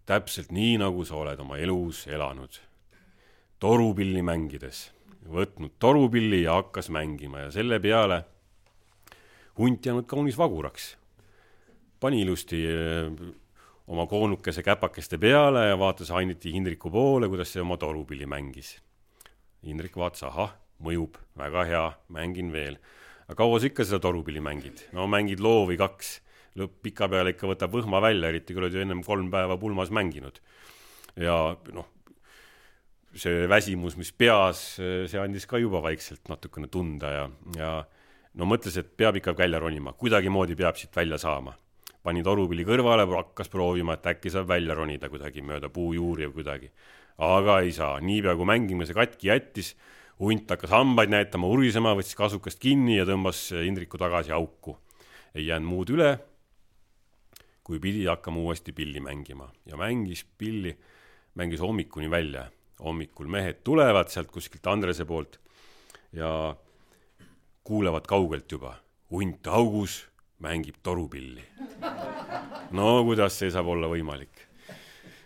[0.08, 2.62] täpselt nii, nagu sa oled oma elus elanud.
[3.60, 4.92] torupilli mängides,
[5.28, 8.22] võtnud torupilli ja hakkas mängima ja selle peale
[9.58, 10.98] hunt jäänud kaunis vaguraks.
[12.00, 13.12] pani ilusti eh,
[13.88, 18.78] oma koonukese käpakeste peale ja vaatas ainiti Hindriku poole, kuidas see oma torupilli mängis.
[19.66, 22.78] Hindrik vaatas, ahah, mõjub, väga hea, mängin veel
[23.28, 24.86] aga kaua sa ikka seda torupilli mängid?
[24.96, 26.22] no mängid loo või kaks,
[26.58, 30.42] lõpp pikapeale ikka võtab võhma välja, eriti kui oled ju ennem kolm päeva pulmas mänginud.
[31.18, 31.38] ja
[31.74, 31.88] noh,
[33.18, 37.24] see väsimus, mis peas, see andis ka juba vaikselt natukene tunda ja,
[37.58, 37.72] ja
[38.38, 41.56] no mõtles, et peab ikka välja ronima, kuidagimoodi peab siit välja saama.
[42.08, 46.72] pani torupilli kõrvale, hakkas proovima, et äkki saab välja ronida kuidagi mööda puujuuri või kuidagi.
[47.18, 49.76] aga ei saa, niipea kui mängimine katki jättis
[50.20, 54.78] hunt hakkas hambaid näitama, urisema, võttis kasukast kinni ja tõmbas Indriku tagasi auku.
[55.36, 56.18] ei jäänud muud üle,
[57.68, 60.72] kui pidi hakkama uuesti pilli mängima ja mängis pilli,
[61.36, 62.48] mängis hommikuni välja.
[62.80, 65.40] hommikul mehed tulevad sealt kuskilt Andrese poolt
[66.14, 66.56] ja
[67.64, 68.76] kuulevad kaugelt juba,
[69.12, 70.06] hunt augus
[70.40, 71.42] mängib torupilli.
[72.72, 74.46] no kuidas see saab olla võimalik?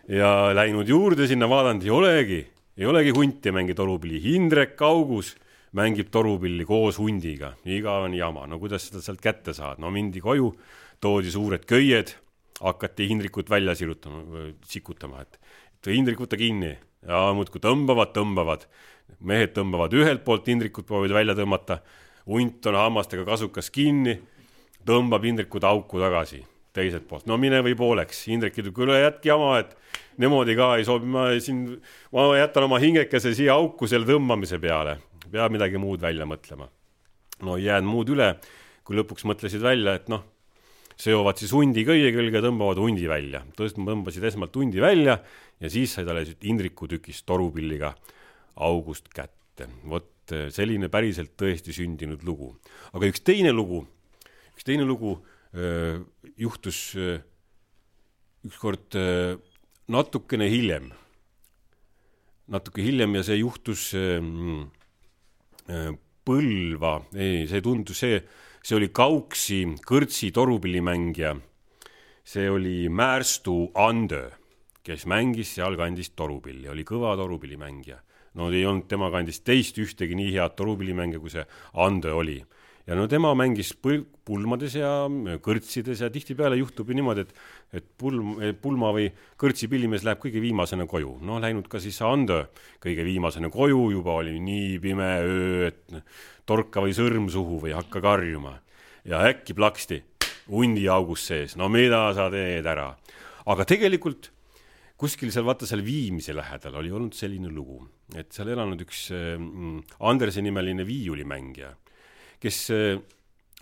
[0.08, 2.40] ja läinud juurde sinna vaadanud, ei olegi
[2.76, 5.34] ei olegi hunti mängib torupilli, Indrek Augus
[5.76, 10.50] mängib torupilli koos hundiga, igavene jama, no kuidas seda sealt kätte saad, no mindi koju,
[11.02, 12.14] toodi suured köied,
[12.62, 15.40] hakati Indrikut välja sirutama, sikutama, et,
[15.80, 16.76] et Indrek võta kinni.
[17.02, 18.68] Ja muudkui tõmbavad, tõmbavad.
[19.20, 21.80] mehed tõmbavad ühelt poolt, Indrikut proovivad välja tõmmata,
[22.26, 24.16] hunt on hammastega kasukas kinni,
[24.86, 26.42] tõmbab Indrikut auku tagasi
[26.72, 29.74] teiselt poolt, no mine või pooleks, Indrek ütleb, kuule jätke jama, et
[30.22, 31.66] niimoodi ka ei sobi, ma siin,
[32.14, 34.96] ma jätan oma hingekese siia auku selle tõmbamise peale,
[35.28, 36.70] peab midagi muud välja mõtlema.
[37.42, 38.36] no ei jäänud muud üle,
[38.86, 40.24] kui lõpuks mõtlesid välja, et noh,
[41.02, 45.18] seovad siis hundi köie külge, tõmbavad hundi välja, tõmbasid esmalt hundi välja
[45.60, 47.94] ja siis said alles Indriku tükist torupilliga
[48.62, 49.68] august kätte.
[49.84, 50.08] vot
[50.54, 52.54] selline päriselt tõesti sündinud lugu.
[52.92, 53.82] aga üks teine lugu,
[54.54, 55.18] üks teine lugu
[55.54, 55.98] öö,
[56.36, 57.18] juhtus öö,
[58.46, 59.36] ükskord öö,
[59.88, 60.90] natukene hiljem,
[62.48, 64.64] natuke hiljem ja see juhtus mm,
[65.68, 65.92] äh,
[66.22, 68.20] Põlva, ei, see tundus, see,
[68.62, 71.34] see oli Kauksi kõrtsi torupillimängija.
[72.24, 74.30] see oli Määrstu Andö,
[74.82, 77.98] kes mängis sealkandis torupilli, oli kõva torupillimängija.
[78.34, 81.44] no ei olnud tema kandis teist ühtegi nii head torupillimängija, kui see
[81.74, 82.42] Andö oli
[82.86, 84.90] ja no tema mängis pulmades ja
[85.42, 87.34] kõrtsides ja tihtipeale juhtub ju niimoodi, et
[87.78, 89.06] et pulm, pulma või
[89.40, 91.16] kõrtsi pillimees läheb kõige viimasena koju.
[91.22, 92.42] no läinud ka siis Ando
[92.82, 96.02] kõige viimasena koju, juba oli nii pime öö, et
[96.46, 98.58] torka või sõrm suhu või hakka karjuma.
[99.04, 100.02] ja äkki plaksti,
[100.50, 102.96] hundi august sees, no mida sa teed ära.
[103.46, 104.30] aga tegelikult
[104.96, 107.80] kuskil seal, vaata seal Viimsi lähedal oli olnud selline lugu,
[108.14, 111.72] et seal elanud üks mm, Anderse nimeline viiulimängija
[112.42, 112.98] kes äh,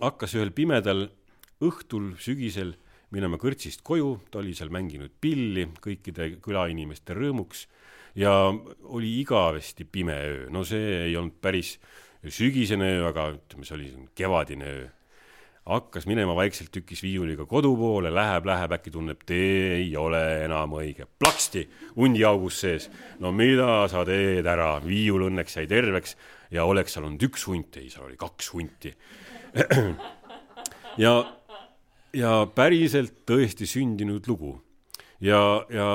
[0.01, 1.05] hakkas ühel pimedal
[1.61, 2.73] õhtul sügisel
[3.13, 7.65] minema kõrtsist koju, ta oli seal mänginud pilli kõikide külainimeste rõõmuks
[8.17, 8.31] ja
[8.91, 11.75] oli igavesti pime öö, no see ei olnud päris
[12.23, 14.89] sügisene öö, aga ütleme, see oli kevadine öö.
[15.65, 20.73] Hakkas minema vaikselt tükis viiuliga kodu poole, läheb, läheb, äkki tunneb, tee ei ole enam
[20.79, 21.05] õige.
[21.19, 22.89] plaksti, hundi augus sees.
[23.19, 26.17] no mida sa teed ära, viiul õnneks jäi terveks
[26.51, 28.93] ja oleks seal olnud üks hunt, ei, seal oli kaks hunti.
[31.05, 31.13] ja,
[32.13, 34.57] ja päriselt tõesti sündinud lugu.
[35.21, 35.87] ja, ja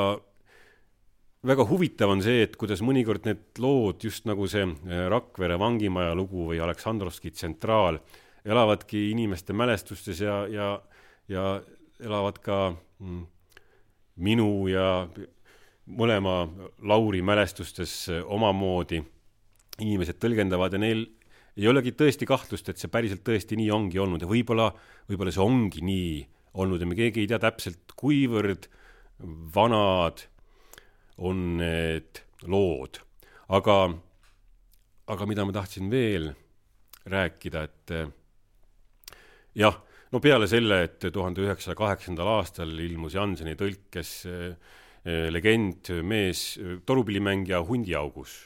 [1.47, 6.15] väga huvitav on see, et kuidas mõnikord need lood, just nagu see äh, Rakvere vangimaja
[6.19, 8.01] lugu või Aleksandrovski tsentraal,
[8.47, 10.69] elavadki inimeste mälestustes ja, ja,
[11.29, 11.47] ja
[12.01, 13.25] elavad ka mm,
[14.23, 15.07] minu ja
[15.87, 16.47] mõlema
[16.87, 19.03] Lauri mälestustes omamoodi
[19.83, 21.05] inimesed tõlgendavad ja neil
[21.57, 24.71] ei olegi tõesti kahtlust, et see päriselt tõesti nii ongi olnud ja võib-olla,
[25.09, 26.17] võib-olla see ongi nii
[26.61, 28.69] olnud ja me keegi ei tea täpselt, kuivõrd
[29.55, 30.27] vanad
[31.17, 33.01] on need lood.
[33.49, 33.77] aga,
[35.07, 36.33] aga mida ma tahtsin veel
[37.07, 37.95] rääkida, et
[39.57, 39.79] jah,
[40.13, 44.75] no peale selle, et tuhande üheksasaja kaheksandal aastal ilmus Janseni tõlkes eh,
[45.31, 46.53] legend mees,
[46.87, 48.37] torupillimängija Hundiaugus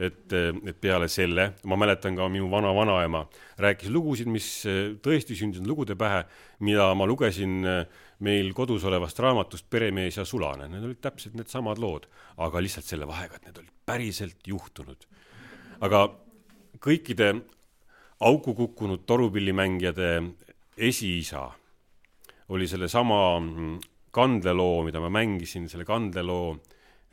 [0.00, 3.22] et, et peale selle, ma mäletan ka minu vana-vanaema
[3.60, 6.22] rääkis lugusid, mis eh, tõesti sündinud lugude pähe,
[6.66, 11.80] mida ma lugesin eh, meil kodus olevast raamatust Peremees ja sulane, need olid täpselt needsamad
[11.82, 12.08] lood,
[12.40, 15.08] aga lihtsalt selle vahega, et need olid päriselt juhtunud.
[15.80, 16.04] aga
[16.80, 17.34] kõikide
[18.20, 20.10] auku kukkunud torupillimängijate
[20.80, 21.44] esiisa
[22.50, 23.78] oli sellesama mm,
[24.10, 26.56] kandeloo, mida ma mängisin, selle kandeloo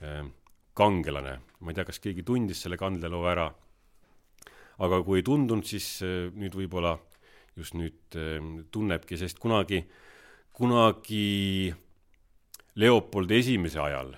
[0.02, 0.24] eh,
[0.78, 1.40] kangelane.
[1.60, 3.48] ma ei tea, kas keegi tundis selle kandeloo ära.
[4.78, 6.94] aga kui ei tundunud, siis äh, nüüd võib-olla
[7.58, 8.38] just nüüd äh,
[8.72, 9.82] tunnebki, sest kunagi,
[10.54, 11.74] kunagi
[12.78, 14.14] Leopold Esimese ajal,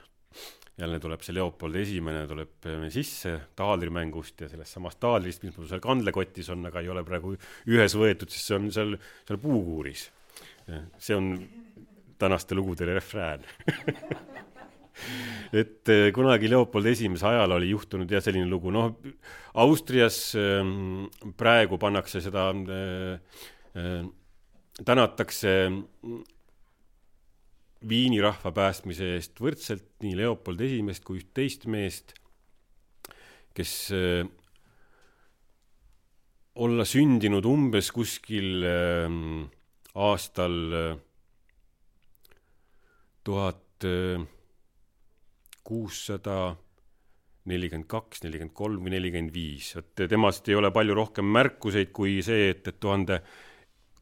[0.79, 5.69] jälle tuleb see Leopold Esimene tuleb äh, sisse taadrimängust ja sellest samast taadrist, mis mul
[5.69, 7.35] seal kandlekotis on, aga ei ole praegu
[7.69, 8.95] ühes võetud, sest see on seal,
[9.27, 10.09] seal puukuuris.
[11.01, 11.33] see on
[12.19, 13.45] tänaste lugude refrään
[15.53, 18.91] et eh, kunagi Leopold Esimese ajal oli juhtunud jah, selline lugu, noh,
[19.59, 21.07] Austrias ehm,
[21.39, 23.43] praegu pannakse seda, eh,
[23.79, 24.03] eh,
[24.85, 25.55] tänatakse
[27.87, 32.11] Viini rahva päästmise eest võrdselt nii Leopold Esimest kui üht teist meest,
[33.55, 33.71] kes
[36.59, 38.65] olla sündinud umbes kuskil
[39.95, 40.57] aastal
[43.23, 43.87] tuhat
[45.63, 46.39] kuussada
[47.49, 52.19] nelikümmend kaks, nelikümmend kolm või nelikümmend viis, et temast ei ole palju rohkem märkuseid kui
[52.25, 53.21] see, et, et tuhande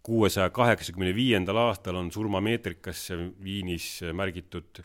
[0.08, 4.80] kuuesaja kaheksakümne viiendal aastal on surmameetrikasse Viinis märgitud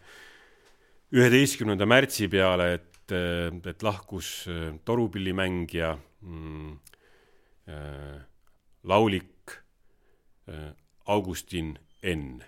[1.15, 3.15] üheteistkümnenda märtsi peale, et,
[3.71, 4.33] et lahkus
[4.89, 5.93] torupillimängija
[6.23, 6.73] mm,
[7.71, 8.17] äh,
[8.83, 9.59] laulik
[10.49, 10.73] äh,
[11.07, 12.41] Augustin N.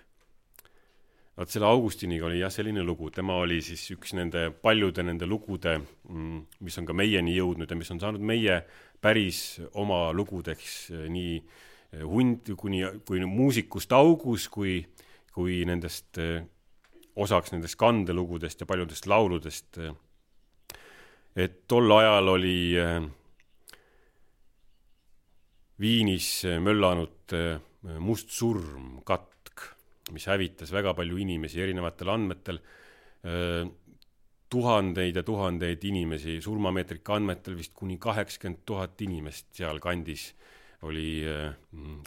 [1.35, 5.77] Vot selle Augustiniga oli jah, selline lugu, tema oli siis üks nende paljude nende lugude,
[6.07, 8.61] mm, mis on ka meieni jõudnud ja mis on saanud meie
[9.03, 11.63] päris oma lugudeks eh, nii eh,
[12.03, 14.79] hunt kuni, kui muusikust augus, kui,
[15.33, 16.41] kui nendest eh,
[17.15, 19.79] osaks nendest kandelugudest ja paljudest lauludest.
[21.35, 22.75] et tol ajal oli
[25.79, 26.27] Viinis
[26.63, 27.33] möllanud
[27.99, 29.35] must surm, katt
[30.13, 32.59] mis hävitas väga palju inimesi erinevatel andmetel,
[34.49, 40.29] tuhandeid ja tuhandeid inimesi, surmameetrika andmetel vist kuni kaheksakümmend tuhat inimest sealkandis
[40.85, 41.23] oli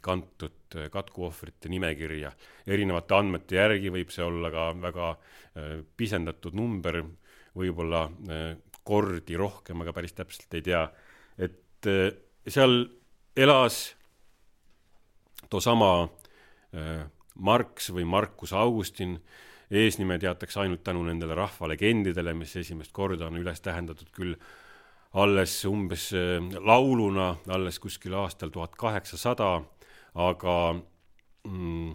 [0.03, 2.33] kantud katkuohvrite nimekirja.
[2.66, 5.09] erinevate andmete järgi võib see olla ka väga
[5.97, 7.01] pisendatud number,
[7.59, 8.05] võib-olla
[8.87, 10.85] kordi rohkem, aga päris täpselt ei tea.
[11.39, 11.89] et
[12.47, 12.85] seal
[13.37, 13.97] elas
[15.51, 16.09] toosama
[17.39, 19.18] Marx või Marcus Augustin,
[19.70, 24.35] eesnime teatakse ainult tänu nendele rahvalegendidele, mis esimest korda on üles tähendatud küll
[25.16, 29.62] alles umbes äh, lauluna, alles kuskil aastal tuhat kaheksasada,
[30.14, 30.56] aga
[31.48, 31.94] mm,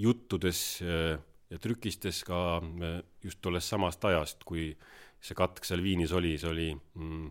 [0.00, 1.18] juttudes äh,
[1.50, 4.72] ja trükistes ka äh, just tollest samast ajast, kui
[5.20, 7.30] see katk seal Viinis oli, see oli mm,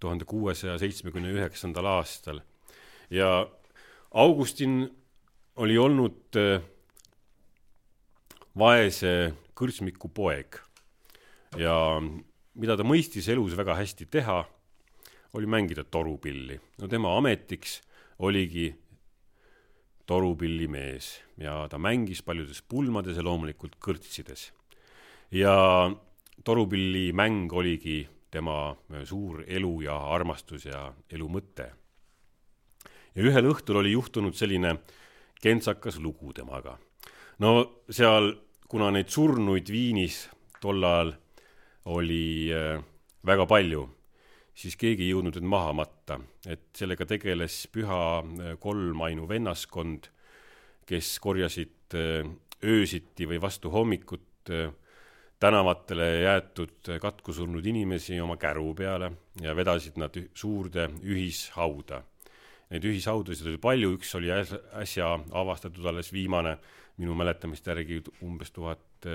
[0.00, 2.40] tuhande kuuesaja seitsmekümne üheksandal aastal.
[3.10, 3.46] ja
[4.10, 4.88] Augustin
[5.56, 6.34] oli olnud
[8.58, 9.12] vaese
[9.54, 10.58] kõrtsmiku poeg
[11.58, 11.76] ja
[12.54, 14.40] mida ta mõistis elus väga hästi teha,
[15.38, 16.58] oli mängida torupilli.
[16.80, 17.80] no tema ametiks
[18.18, 18.74] oligi
[20.06, 24.50] torupillimees ja ta mängis paljudes pulmades ja loomulikult kõrtsides.
[25.30, 25.90] ja
[26.44, 31.70] torupillimäng oligi tema suur elu ja armastus ja elu mõte.
[33.14, 34.80] ja ühel õhtul oli juhtunud selline äh,
[35.40, 36.78] kentsakas lugu temaga.
[37.38, 38.34] no seal,
[38.68, 40.26] kuna neid surnuid Viinis
[40.60, 41.14] tol ajal
[41.84, 42.82] oli äh,
[43.26, 43.84] väga palju,
[44.54, 46.18] siis keegi ei jõudnud need maha matta,
[46.48, 50.10] et sellega tegeles püha äh, kolmainu vennaskond,
[50.88, 52.28] kes korjasid äh,
[52.66, 54.26] öösiti või vastu hommikut
[55.40, 59.10] tänavatele jäetud katkusurnud inimesi oma käru peale
[59.40, 62.02] ja vedasid nad suurde ühishauda.
[62.72, 66.56] Neid ühishaudasid oli palju, üks oli äsja avastatud, alles viimane,
[67.00, 69.08] minu mäletamist järgi umbes tuhat,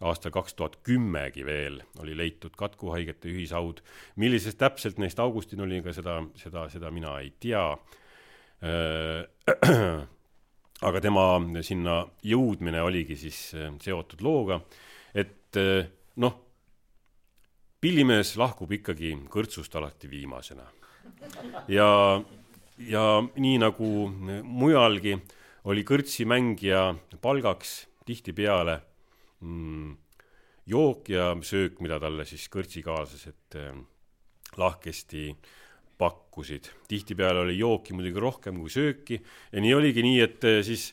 [0.00, 3.82] aastal kaks tuhat kümmegi veel oli leitud katkuhaigete ühishaud.
[4.16, 7.64] millisest täpselt neist Augustin oli, ega seda, seda, seda mina ei tea.
[10.88, 11.24] aga tema
[11.66, 13.38] sinna jõudmine oligi siis
[13.82, 14.60] seotud looga,
[15.14, 15.58] et
[16.22, 16.34] noh,
[17.82, 20.66] pillimees lahkub ikkagi kõrtsust alati viimasena.
[21.70, 21.90] ja,
[22.78, 23.90] ja nii nagu
[24.42, 25.16] mujalgi
[25.68, 26.82] oli kõrtsimängija
[27.22, 28.80] palgaks tihtipeale
[29.40, 29.96] mm,
[30.68, 33.78] jook ja söök, mida talle siis kõrtsikaaslased äh,
[34.56, 35.30] lahkesti
[35.98, 36.70] pakkusid.
[36.88, 39.18] tihtipeale oli jooki muidugi rohkem kui sööki
[39.52, 40.92] ja nii oligi nii, et äh, siis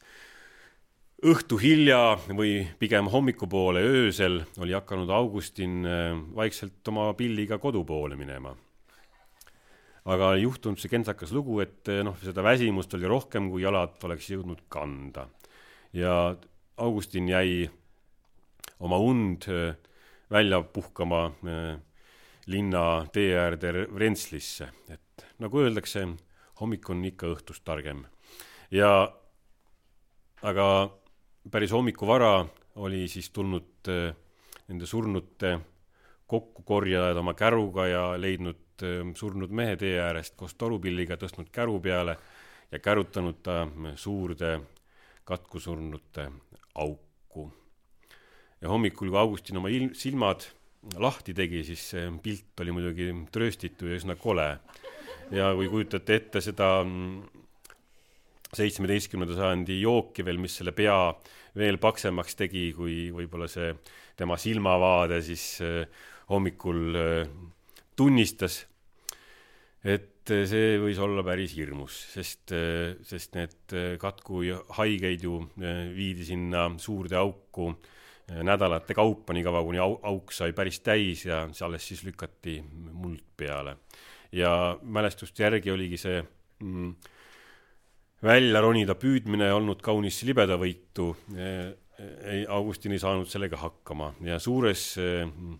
[1.26, 8.16] õhtu hilja või pigem hommikupoole öösel oli hakanud Augustin äh, vaikselt oma pilliga kodu poole
[8.16, 8.56] minema.
[10.06, 14.68] aga juhtunud see kentsakas lugu, et noh, seda väsimust oli rohkem, kui jalad oleks jõudnud
[14.70, 15.28] kanda.
[15.94, 16.36] ja
[16.78, 17.70] Augustin jäi
[18.80, 19.76] oma und äh,
[20.32, 21.78] välja puhkama äh,
[22.46, 26.06] linna tee äärde Vrentslisse, et nagu öeldakse,
[26.60, 28.06] hommik on ikka õhtust targem.
[28.72, 29.14] ja
[30.42, 30.90] aga
[31.52, 32.46] päris hommikuvara
[32.76, 34.16] oli siis tulnud äh,
[34.68, 35.60] nende surnute
[36.28, 38.62] kokkukorjajad oma käruga ja leidnud
[39.16, 42.18] surnud mehe tee äärest koos torupilliga, tõstnud käru peale
[42.72, 44.58] ja kärutanud ta suurde
[45.24, 46.28] katkusurnute
[46.76, 47.52] auku
[48.62, 50.48] ja hommikul, kui Augustin oma ilm, silmad
[51.02, 54.60] lahti tegi, siis see pilt oli muidugi trööstitu ja üsna kole.
[55.34, 57.24] ja kui kujutate ette seda mm,
[58.56, 60.98] seitsmeteistkümnenda sajandi jooki veel, mis selle pea
[61.58, 63.72] veel paksemaks tegi, kui võib-olla see
[64.20, 65.88] tema silmavaade siis äh,
[66.32, 67.28] hommikul äh,
[67.96, 68.62] tunnistas,
[69.84, 72.54] et äh, see võis olla päris hirmus, sest,
[73.08, 75.42] sest need katkuhaigeid ju
[75.96, 77.74] viidi sinna suurde auku
[78.28, 83.78] nädalate kaupa, niikaua kuni au, auk sai päris täis ja alles siis lükati muld peale.
[84.32, 86.24] ja mälestuste järgi oligi see
[86.60, 86.96] mm,
[88.24, 91.16] välja ronida püüdmine olnud kaunis libedavõitu.
[92.24, 95.60] ei, Augustin ei saanud sellega hakkama ja suures mm,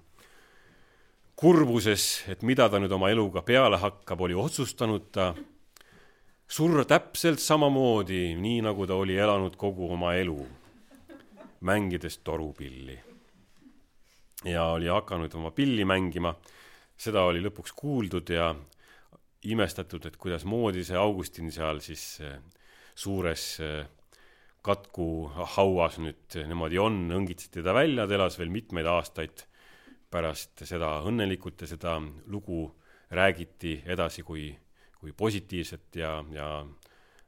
[1.36, 5.34] kurbuses, et mida ta nüüd oma eluga peale hakkab, oli otsustanud ta
[6.48, 10.40] surra täpselt samamoodi, nii nagu ta oli elanud kogu oma elu
[11.66, 13.00] mängides torupilli.
[14.46, 16.36] ja oli hakanud oma pilli mängima,
[16.98, 18.52] seda oli lõpuks kuuldud ja
[19.50, 22.38] imestatud, et kuidasmoodi see Augustin seal siis eh,
[22.96, 23.88] suures eh,
[24.66, 29.46] katkuhauas nüüd niimoodi on, õngitseti ta välja, ta elas veel mitmeid aastaid
[30.12, 31.98] pärast seda õnnelikult ja seda
[32.32, 32.68] lugu
[33.14, 34.48] räägiti edasi kui,
[35.00, 36.48] kui positiivset ja, ja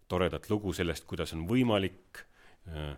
[0.09, 2.23] toredat lugu sellest, kuidas on võimalik
[2.69, 2.95] äh,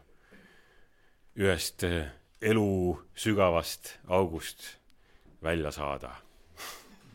[1.36, 2.06] ühest eh,
[2.42, 4.78] elu sügavast august
[5.44, 6.12] välja saada.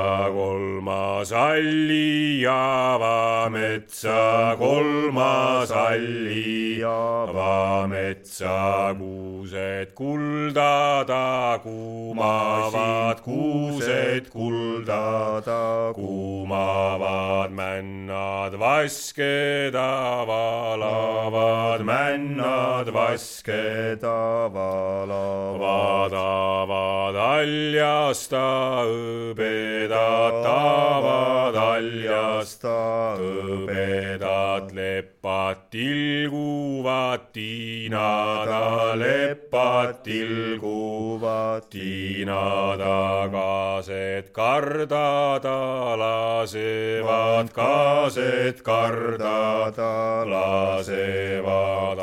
[0.00, 20.24] metsa kolmas alli, avametsa kolmas alli, avametsa kuused kuldada kuumavad, kuused kuldada kuumavad, männad vaskeda
[20.26, 28.46] valavad, männad vaskeda valavad, avad haljasta
[28.86, 45.56] hõbedat, avad haljasta hõbedat, lepad tilguvad tiinada, lepad tilguvad tiinada, kaased kardada
[46.02, 49.94] lasevad, kaased kardada
[50.34, 51.98] lasevad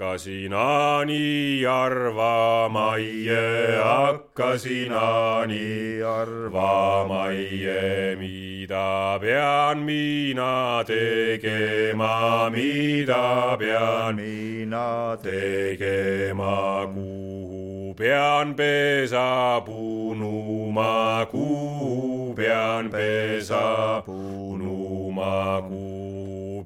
[0.00, 2.96] hakkasin ani arvama,
[3.84, 7.28] hakkasin ani arvama,
[8.18, 24.02] mida pean mina tegema, mida pean mina tegema, kuhu pean pesa punuma, kuhu pean pesa
[24.06, 26.09] punuma, kuhu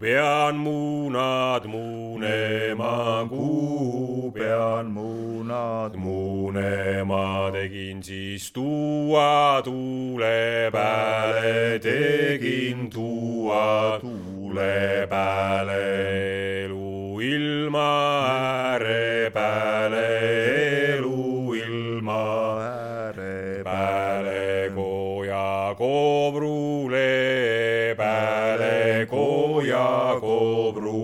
[0.04, 15.06] pean munad muunema, kuhu pean munad muunema, tegin siis tuua tuule peale, tegin tuua tuule
[15.08, 15.80] peale,
[16.64, 17.88] elu ilma
[18.28, 20.93] ääre peale,
[29.74, 30.53] 都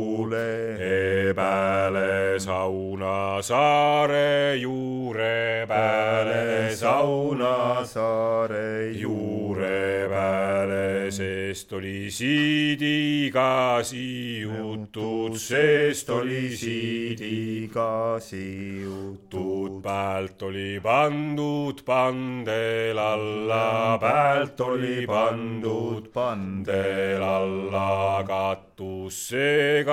[0.01, 16.11] koobrule peale, sauna saare juure peale, sauna saare juure peale, sest oli siidiga siutud, sest
[16.11, 29.90] oli siidiga siutud, pealt oli pandud pandel alla, pealt oli pandud pandel alla, katusse kalana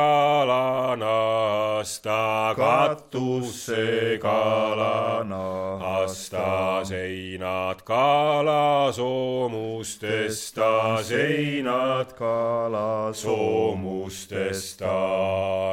[1.88, 14.94] asta, katusse kalana asta, seinad kala soomustesta, seinad kala soomustesta,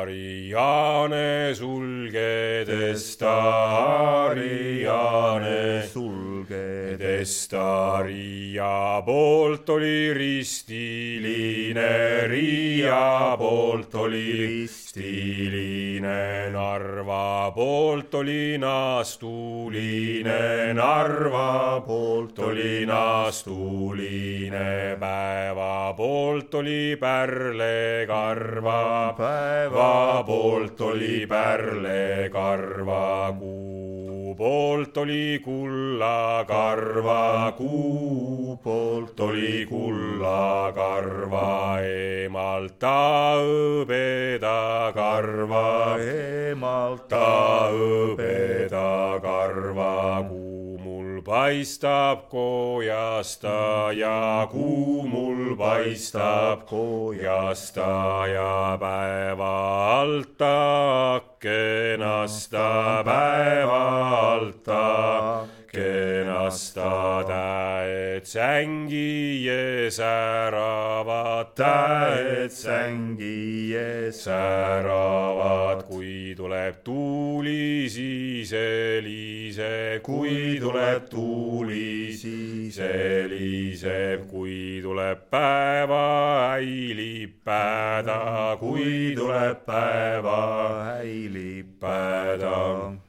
[0.01, 3.35] Ariane sulgedesta,
[4.29, 21.81] Ariane sulgedesta, Riia poolt oli ristiline, Riia poolt oli ristiline, Narva poolt oli naastuline, Narva
[21.87, 33.94] poolt oli naastuline, päeva poolt oli pärlekarva, päeva poolt oli pärlekarva, kuu
[34.37, 50.25] poolt oli kullakarva, kuu poolt oli kullakarva, emalt ta hõbeda karva, emalt ta hõbeda karva,
[50.29, 50.55] kuu
[50.85, 59.55] mul paistab koojasta ja kuu mul paistab koojasta ja päeva
[60.01, 63.84] alt ta aknast ta päeva
[68.25, 81.09] tähed sängi ees säravad, tähed sängi ees säravad, kui tuleb tuuli, siis heliseb, kui tuleb
[81.11, 90.41] tuuli, siis heliseb, kui tuleb päeva, häilib päda, kui tuleb päeva,
[90.97, 93.04] häilib päda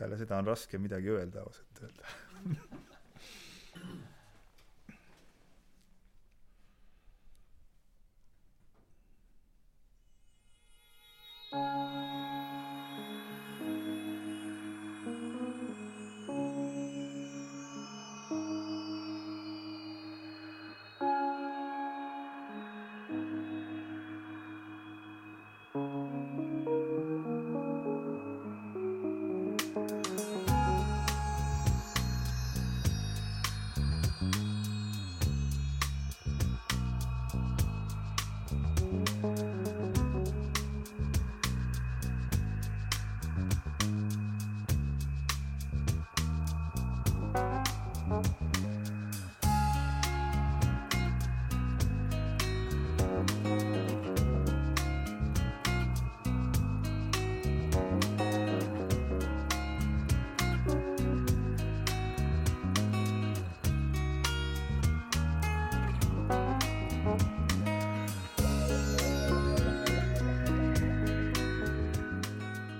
[0.00, 2.04] peale seda on raske midagi öelda ausalt öelda.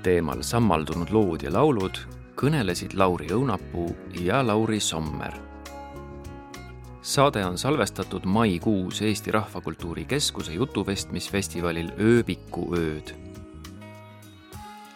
[0.03, 1.99] teemal sammaldunud lood ja laulud
[2.41, 3.91] kõnelesid Lauri Õunapuu
[4.25, 5.35] ja Lauri Sommer.
[7.03, 13.15] saade on salvestatud maikuus Eesti Rahvakultuuri Keskuse jutuvestmisfestivalil Ööbiku ööd.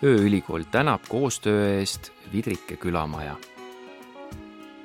[0.02, 3.36] ööülikool tänab koostöö eest Vidrike külamaja.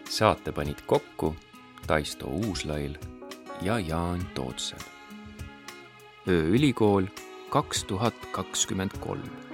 [0.09, 1.35] saate panid kokku
[1.87, 2.97] Taisto Uuslail
[3.61, 4.79] ja Jaan Tootsel.
[6.27, 7.05] ööülikool
[7.49, 9.48] kaks tuhat kakskümmend kolm